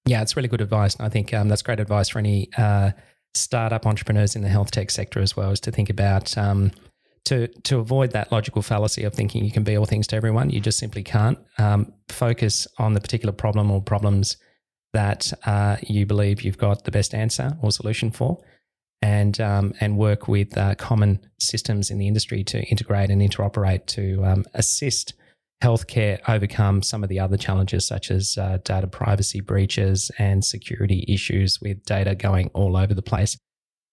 Yeah, 0.05 0.21
it's 0.21 0.36
really 0.36 0.47
good 0.47 0.62
advice. 0.62 0.95
And 0.95 1.05
I 1.05 1.10
think 1.10 1.33
um, 1.33 1.49
that's 1.49 1.62
great 1.62 1.79
advice 1.79 2.10
for 2.10 2.19
any 2.19 2.49
uh, 2.57 2.91
startup 3.33 3.86
entrepreneurs 3.86 4.36
in 4.36 4.41
the 4.41 4.49
health 4.49 4.71
tech 4.71 4.91
sector 4.91 5.19
as 5.19 5.36
well, 5.36 5.51
is 5.51 5.60
to 5.62 5.71
think 5.71 5.89
about 5.89 6.38
um, 6.38 6.71
to 7.27 7.47
to 7.47 7.79
avoid 7.79 8.11
that 8.11 8.31
logical 8.31 8.61
fallacy 8.61 9.03
of 9.03 9.13
thinking 9.13 9.43
you 9.43 9.51
can 9.51 9.63
be 9.63 9.77
all 9.77 9.85
things 9.85 10.07
to 10.07 10.15
everyone. 10.15 10.49
You 10.49 10.59
just 10.59 10.79
simply 10.79 11.03
can't. 11.03 11.37
Um, 11.57 11.93
focus 12.09 12.67
on 12.77 12.93
the 12.93 13.01
particular 13.01 13.33
problem 13.33 13.69
or 13.69 13.81
problems 13.81 14.37
that 14.93 15.31
uh, 15.45 15.77
you 15.85 16.05
believe 16.05 16.41
you've 16.41 16.57
got 16.57 16.85
the 16.85 16.91
best 16.91 17.13
answer 17.13 17.57
or 17.61 17.71
solution 17.71 18.11
for, 18.11 18.39
and 19.01 19.39
um, 19.41 19.73
and 19.79 19.97
work 19.97 20.27
with 20.27 20.57
uh, 20.57 20.75
common 20.75 21.19
systems 21.39 21.91
in 21.91 21.97
the 21.97 22.07
industry 22.07 22.43
to 22.45 22.63
integrate 22.63 23.09
and 23.09 23.21
interoperate 23.21 23.85
to 23.87 24.23
um, 24.25 24.45
assist 24.53 25.13
healthcare 25.61 26.19
overcome 26.27 26.83
some 26.83 27.03
of 27.03 27.09
the 27.09 27.19
other 27.19 27.35
challenges 27.35 27.85
such 27.85 28.11
as 28.11 28.37
uh, 28.37 28.59
data 28.63 28.87
privacy 28.87 29.41
breaches 29.41 30.11
and 30.19 30.45
security 30.45 31.03
issues 31.07 31.59
with 31.61 31.83
data 31.83 32.15
going 32.15 32.49
all 32.53 32.77
over 32.77 32.93
the 32.93 33.01
place, 33.01 33.37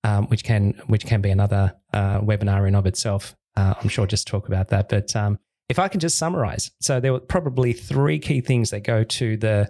um, 0.04 0.26
which 0.28 0.44
can 0.44 0.74
which 0.86 1.06
can 1.06 1.20
be 1.20 1.30
another 1.30 1.74
uh, 1.92 2.20
webinar 2.20 2.68
in 2.68 2.74
of 2.74 2.86
itself. 2.86 3.34
Uh, 3.56 3.74
I'm 3.80 3.88
sure 3.88 4.06
just 4.06 4.26
talk 4.26 4.46
about 4.46 4.68
that, 4.68 4.88
but 4.88 5.14
um, 5.16 5.38
if 5.68 5.78
I 5.78 5.88
can 5.88 5.98
just 5.98 6.18
summarize, 6.18 6.70
so 6.80 7.00
there 7.00 7.12
were 7.12 7.20
probably 7.20 7.72
three 7.72 8.18
key 8.18 8.40
things 8.40 8.70
that 8.70 8.84
go 8.84 9.02
to 9.02 9.36
the 9.36 9.68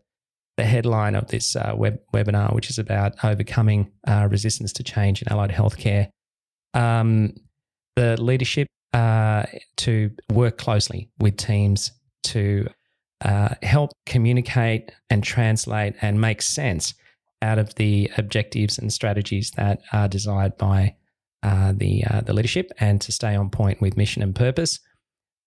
the 0.57 0.65
headline 0.65 1.15
of 1.15 1.29
this 1.29 1.57
uh, 1.57 1.73
web, 1.77 1.99
webinar, 2.13 2.55
which 2.55 2.71
is 2.71 2.79
about 2.79 3.15
overcoming 3.25 3.91
uh, 4.07 4.29
resistance 4.31 4.73
to 4.75 4.83
change 4.83 5.23
in 5.23 5.33
allied 5.33 5.51
healthcare. 5.51 6.11
Um, 6.75 7.35
the 7.97 8.21
leadership 8.21 8.69
uh, 8.93 9.45
to 9.79 10.11
work 10.33 10.59
closely 10.59 11.11
with 11.19 11.37
teams 11.37 11.93
to 12.25 12.69
uh, 13.25 13.55
help 13.63 13.91
communicate 14.07 14.93
and 15.11 15.25
translate 15.25 15.95
and 16.01 16.21
make 16.21 16.43
sense 16.43 16.95
out 17.45 17.59
of 17.59 17.75
the 17.77 18.11
objectives 18.17 18.79
and 18.79 18.93
strategies 18.93 19.53
that 19.53 19.81
are 19.93 20.09
desired 20.09 20.57
by 20.57 20.97
uh, 21.43 21.73
the 21.77 22.05
uh, 22.11 22.23
the 22.23 22.33
leadership, 22.33 22.73
and 22.81 23.01
to 23.03 23.13
stay 23.13 23.35
on 23.37 23.51
point 23.51 23.81
with 23.81 23.97
mission 23.97 24.23
and 24.23 24.35
purpose. 24.35 24.81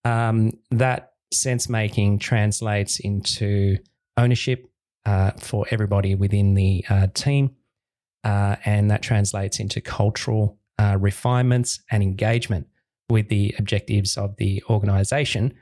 Um, 0.06 0.52
that 0.72 1.14
sense 1.34 1.68
making 1.68 2.20
translates 2.20 3.00
into 3.00 3.78
ownership 4.16 4.70
uh, 5.06 5.32
for 5.40 5.66
everybody 5.72 6.16
within 6.16 6.54
the 6.54 6.86
uh, 6.90 7.08
team. 7.14 7.56
Uh, 8.24 8.58
and 8.66 8.92
that 8.92 9.02
translates 9.02 9.60
into 9.60 9.80
cultural 9.80 10.58
uh, 10.80 10.98
refinements 11.00 11.80
and 11.92 12.04
engagement 12.04 12.68
with 13.10 13.30
the 13.30 13.56
objectives 13.58 14.18
of 14.18 14.36
the 14.38 14.62
organization. 14.70 15.54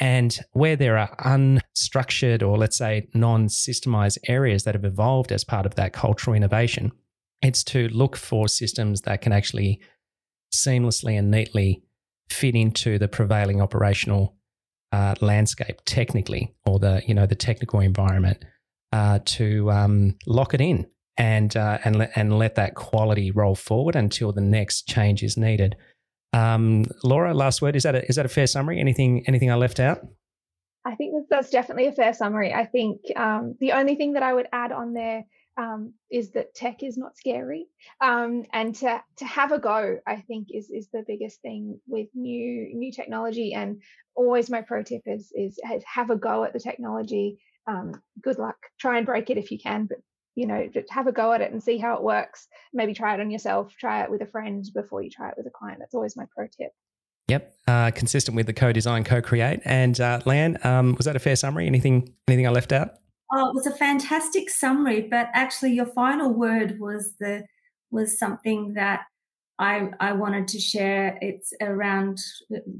And 0.00 0.38
where 0.52 0.76
there 0.76 0.96
are 0.96 1.14
unstructured 1.16 2.42
or 2.42 2.56
let's 2.56 2.78
say 2.78 3.08
non 3.14 3.48
systemized 3.48 4.18
areas 4.28 4.64
that 4.64 4.74
have 4.74 4.84
evolved 4.84 5.32
as 5.32 5.44
part 5.44 5.66
of 5.66 5.74
that 5.74 5.92
cultural 5.92 6.36
innovation, 6.36 6.92
it's 7.42 7.64
to 7.64 7.88
look 7.88 8.16
for 8.16 8.48
systems 8.48 9.02
that 9.02 9.22
can 9.22 9.32
actually 9.32 9.80
seamlessly 10.52 11.18
and 11.18 11.30
neatly 11.30 11.82
fit 12.30 12.54
into 12.54 12.98
the 12.98 13.08
prevailing 13.08 13.60
operational 13.60 14.36
uh, 14.92 15.14
landscape 15.20 15.80
technically 15.84 16.54
or 16.64 16.78
the 16.78 17.02
you 17.06 17.14
know 17.14 17.26
the 17.26 17.34
technical 17.34 17.80
environment 17.80 18.42
uh, 18.92 19.18
to 19.24 19.70
um, 19.70 20.14
lock 20.26 20.54
it 20.54 20.60
in 20.60 20.86
and 21.16 21.56
uh, 21.56 21.78
and 21.84 22.08
and 22.14 22.38
let 22.38 22.54
that 22.54 22.74
quality 22.74 23.30
roll 23.30 23.54
forward 23.54 23.96
until 23.96 24.32
the 24.32 24.40
next 24.40 24.86
change 24.86 25.22
is 25.22 25.36
needed. 25.36 25.76
Um, 26.32 26.84
Laura, 27.02 27.34
last 27.34 27.62
word 27.62 27.76
is 27.76 27.84
that 27.84 27.94
a, 27.94 28.06
is 28.08 28.16
that 28.16 28.26
a 28.26 28.28
fair 28.28 28.46
summary? 28.46 28.80
Anything 28.80 29.24
anything 29.26 29.50
I 29.50 29.54
left 29.54 29.80
out? 29.80 30.06
I 30.84 30.94
think 30.94 31.26
that's 31.28 31.50
definitely 31.50 31.86
a 31.86 31.92
fair 31.92 32.14
summary. 32.14 32.52
I 32.52 32.64
think 32.64 33.00
um, 33.16 33.56
the 33.60 33.72
only 33.72 33.94
thing 33.94 34.14
that 34.14 34.22
I 34.22 34.32
would 34.32 34.46
add 34.52 34.72
on 34.72 34.94
there 34.94 35.24
um, 35.56 35.94
is 36.10 36.30
that 36.32 36.54
tech 36.54 36.82
is 36.82 36.96
not 36.96 37.16
scary, 37.16 37.66
um, 38.00 38.44
and 38.52 38.74
to 38.76 39.02
to 39.16 39.24
have 39.24 39.52
a 39.52 39.58
go, 39.58 39.98
I 40.06 40.16
think 40.16 40.48
is 40.52 40.70
is 40.70 40.88
the 40.92 41.04
biggest 41.06 41.42
thing 41.42 41.80
with 41.86 42.08
new 42.14 42.70
new 42.74 42.92
technology. 42.92 43.54
And 43.54 43.82
always 44.14 44.50
my 44.50 44.62
pro 44.62 44.82
tip 44.82 45.02
is 45.06 45.32
is 45.34 45.58
have 45.86 46.10
a 46.10 46.16
go 46.16 46.44
at 46.44 46.52
the 46.52 46.60
technology 46.60 47.38
um, 47.68 48.00
good 48.22 48.38
luck. 48.38 48.56
Try 48.80 48.96
and 48.96 49.06
break 49.06 49.30
it 49.30 49.36
if 49.36 49.50
you 49.50 49.58
can, 49.58 49.86
but 49.86 49.98
you 50.38 50.46
know, 50.46 50.68
just 50.72 50.88
have 50.90 51.08
a 51.08 51.12
go 51.12 51.32
at 51.32 51.40
it 51.40 51.50
and 51.50 51.60
see 51.60 51.78
how 51.78 51.96
it 51.96 52.02
works. 52.02 52.46
Maybe 52.72 52.94
try 52.94 53.12
it 53.14 53.20
on 53.20 53.28
yourself. 53.28 53.74
Try 53.76 54.04
it 54.04 54.10
with 54.10 54.22
a 54.22 54.26
friend 54.26 54.64
before 54.72 55.02
you 55.02 55.10
try 55.10 55.30
it 55.30 55.34
with 55.36 55.48
a 55.48 55.50
client. 55.50 55.80
That's 55.80 55.94
always 55.94 56.16
my 56.16 56.26
pro 56.32 56.46
tip. 56.46 56.70
Yep, 57.26 57.54
uh, 57.66 57.90
consistent 57.90 58.36
with 58.36 58.46
the 58.46 58.52
co-design, 58.52 59.02
co-create. 59.02 59.60
And 59.64 60.00
uh, 60.00 60.20
Leanne, 60.20 60.64
um, 60.64 60.94
was 60.94 61.06
that 61.06 61.16
a 61.16 61.18
fair 61.18 61.34
summary? 61.34 61.66
Anything, 61.66 62.14
anything 62.28 62.46
I 62.46 62.50
left 62.50 62.72
out? 62.72 62.92
Oh, 63.32 63.50
it 63.50 63.54
was 63.54 63.66
a 63.66 63.74
fantastic 63.74 64.48
summary. 64.48 65.02
But 65.10 65.28
actually, 65.34 65.72
your 65.72 65.86
final 65.86 66.32
word 66.32 66.78
was 66.78 67.14
the 67.18 67.44
was 67.90 68.16
something 68.16 68.74
that 68.74 69.00
I 69.58 69.90
I 69.98 70.12
wanted 70.12 70.46
to 70.48 70.60
share. 70.60 71.18
It's 71.20 71.52
around 71.60 72.18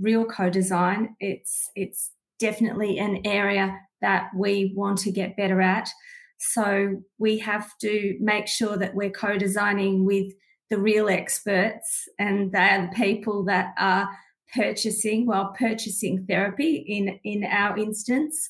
real 0.01 0.25
co-design. 0.25 1.17
It's 1.19 1.69
it's 1.75 2.13
definitely 2.39 2.99
an 2.99 3.23
area 3.25 3.77
that 4.01 4.31
we 4.35 4.73
want 4.77 4.99
to 4.99 5.11
get 5.11 5.37
better 5.37 5.61
at. 5.61 5.91
So 6.39 7.03
we 7.19 7.39
have 7.39 7.77
to 7.81 8.17
make 8.21 8.47
sure 8.47 8.77
that 8.77 8.95
we're 8.95 9.11
co 9.11 9.37
designing 9.37 10.05
with 10.05 10.33
the 10.71 10.79
real 10.79 11.09
experts, 11.09 12.09
and 12.19 12.53
they 12.53 12.59
are 12.59 12.83
the 12.83 12.95
people 12.95 13.45
that 13.47 13.75
are 13.79 14.09
purchasing, 14.55 15.27
well, 15.27 15.55
purchasing 15.59 16.25
therapy 16.27 16.77
in, 16.77 17.19
in 17.25 17.45
our 17.45 17.77
instance. 17.79 18.49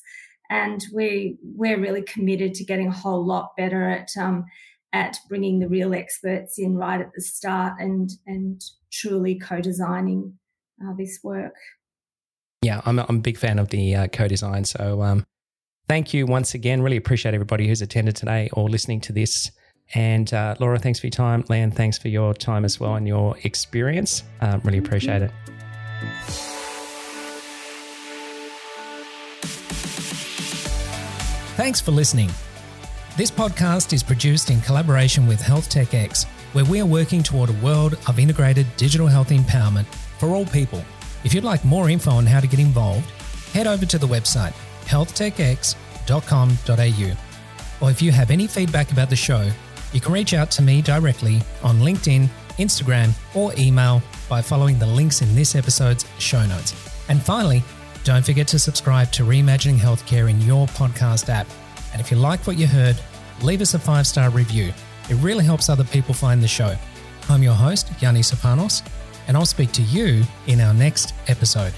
And 0.49 0.83
we, 0.93 1.37
we're 1.43 1.79
really 1.79 2.01
committed 2.01 2.53
to 2.55 2.63
getting 2.63 2.87
a 2.87 2.91
whole 2.91 3.25
lot 3.25 3.51
better 3.57 3.87
at, 3.89 4.09
um, 4.17 4.45
at 4.93 5.17
bringing 5.27 5.59
the 5.59 5.69
real 5.69 5.93
experts 5.93 6.57
in 6.57 6.75
right 6.75 7.01
at 7.01 7.11
the 7.13 7.21
start 7.21 7.73
and, 7.79 8.09
and 8.25 8.61
truly 8.91 9.37
co 9.37 9.61
designing 9.61 10.33
uh, 10.83 10.93
this 10.97 11.19
work. 11.23 11.55
Yeah, 12.61 12.81
I'm, 12.85 12.99
I'm 12.99 13.17
a 13.17 13.21
big 13.21 13.37
fan 13.37 13.59
of 13.59 13.69
the 13.69 13.95
uh, 13.95 14.07
co 14.07 14.27
design. 14.27 14.65
So, 14.65 15.01
um, 15.01 15.25
thank 15.89 16.13
you 16.13 16.25
once 16.27 16.53
again. 16.53 16.81
Really 16.81 16.97
appreciate 16.97 17.33
everybody 17.33 17.67
who's 17.67 17.81
attended 17.81 18.15
today 18.15 18.49
or 18.53 18.69
listening 18.69 19.01
to 19.01 19.11
this. 19.11 19.51
And 19.95 20.31
uh, 20.31 20.55
Laura, 20.59 20.77
thanks 20.77 20.99
for 20.99 21.07
your 21.07 21.11
time. 21.11 21.43
Leanne, 21.43 21.73
thanks 21.73 21.97
for 21.97 22.09
your 22.09 22.33
time 22.33 22.63
as 22.63 22.79
well 22.79 22.95
and 22.95 23.07
your 23.07 23.35
experience. 23.43 24.23
Uh, 24.39 24.59
really 24.63 24.77
appreciate 24.77 25.23
it. 25.23 25.31
Thanks 31.57 31.81
for 31.81 31.91
listening. 31.91 32.29
This 33.17 33.31
podcast 33.31 33.91
is 33.91 34.03
produced 34.03 34.51
in 34.51 34.61
collaboration 34.61 35.27
with 35.27 35.41
Health 35.41 35.69
Tech 35.69 35.93
X, 35.93 36.23
where 36.53 36.63
we 36.65 36.79
are 36.79 36.85
working 36.85 37.21
toward 37.23 37.49
a 37.49 37.53
world 37.53 37.97
of 38.07 38.19
integrated 38.19 38.67
digital 38.77 39.07
health 39.07 39.29
empowerment 39.29 39.85
for 40.19 40.29
all 40.29 40.45
people. 40.45 40.85
If 41.23 41.33
you'd 41.33 41.43
like 41.43 41.65
more 41.65 41.89
info 41.89 42.11
on 42.11 42.27
how 42.27 42.39
to 42.39 42.47
get 42.47 42.59
involved, 42.59 43.09
head 43.53 43.67
over 43.67 43.85
to 43.87 43.97
the 43.97 44.07
website 44.07 44.53
healthtechx.com.au. 44.89 47.85
Or 47.85 47.91
if 47.91 48.01
you 48.01 48.11
have 48.11 48.31
any 48.31 48.47
feedback 48.47 48.91
about 48.91 49.09
the 49.09 49.15
show, 49.15 49.49
you 49.93 50.01
can 50.01 50.11
reach 50.11 50.33
out 50.33 50.51
to 50.51 50.61
me 50.61 50.81
directly 50.81 51.41
on 51.63 51.79
LinkedIn, 51.79 52.27
Instagram, 52.57 53.13
or 53.35 53.53
email 53.57 54.01
by 54.27 54.41
following 54.41 54.77
the 54.77 54.85
links 54.85 55.21
in 55.21 55.33
this 55.35 55.55
episode's 55.55 56.05
show 56.19 56.45
notes. 56.45 56.73
And 57.07 57.21
finally, 57.21 57.63
don't 58.03 58.25
forget 58.25 58.47
to 58.49 58.59
subscribe 58.59 59.11
to 59.13 59.23
Reimagining 59.23 59.77
Healthcare 59.77 60.29
in 60.29 60.41
your 60.41 60.67
podcast 60.67 61.29
app. 61.29 61.47
And 61.91 62.01
if 62.01 62.11
you 62.11 62.17
like 62.17 62.45
what 62.45 62.57
you 62.57 62.67
heard, 62.67 62.97
leave 63.41 63.61
us 63.61 63.73
a 63.73 63.79
five 63.79 64.05
star 64.05 64.29
review. 64.29 64.71
It 65.09 65.15
really 65.15 65.43
helps 65.43 65.69
other 65.69 65.83
people 65.83 66.13
find 66.13 66.43
the 66.43 66.47
show. 66.47 66.75
I'm 67.29 67.43
your 67.43 67.53
host, 67.53 67.91
Yanni 67.99 68.21
Sopanos, 68.21 68.83
and 69.27 69.35
I'll 69.35 69.45
speak 69.45 69.71
to 69.73 69.81
you 69.83 70.23
in 70.47 70.61
our 70.61 70.73
next 70.73 71.13
episode. 71.27 71.73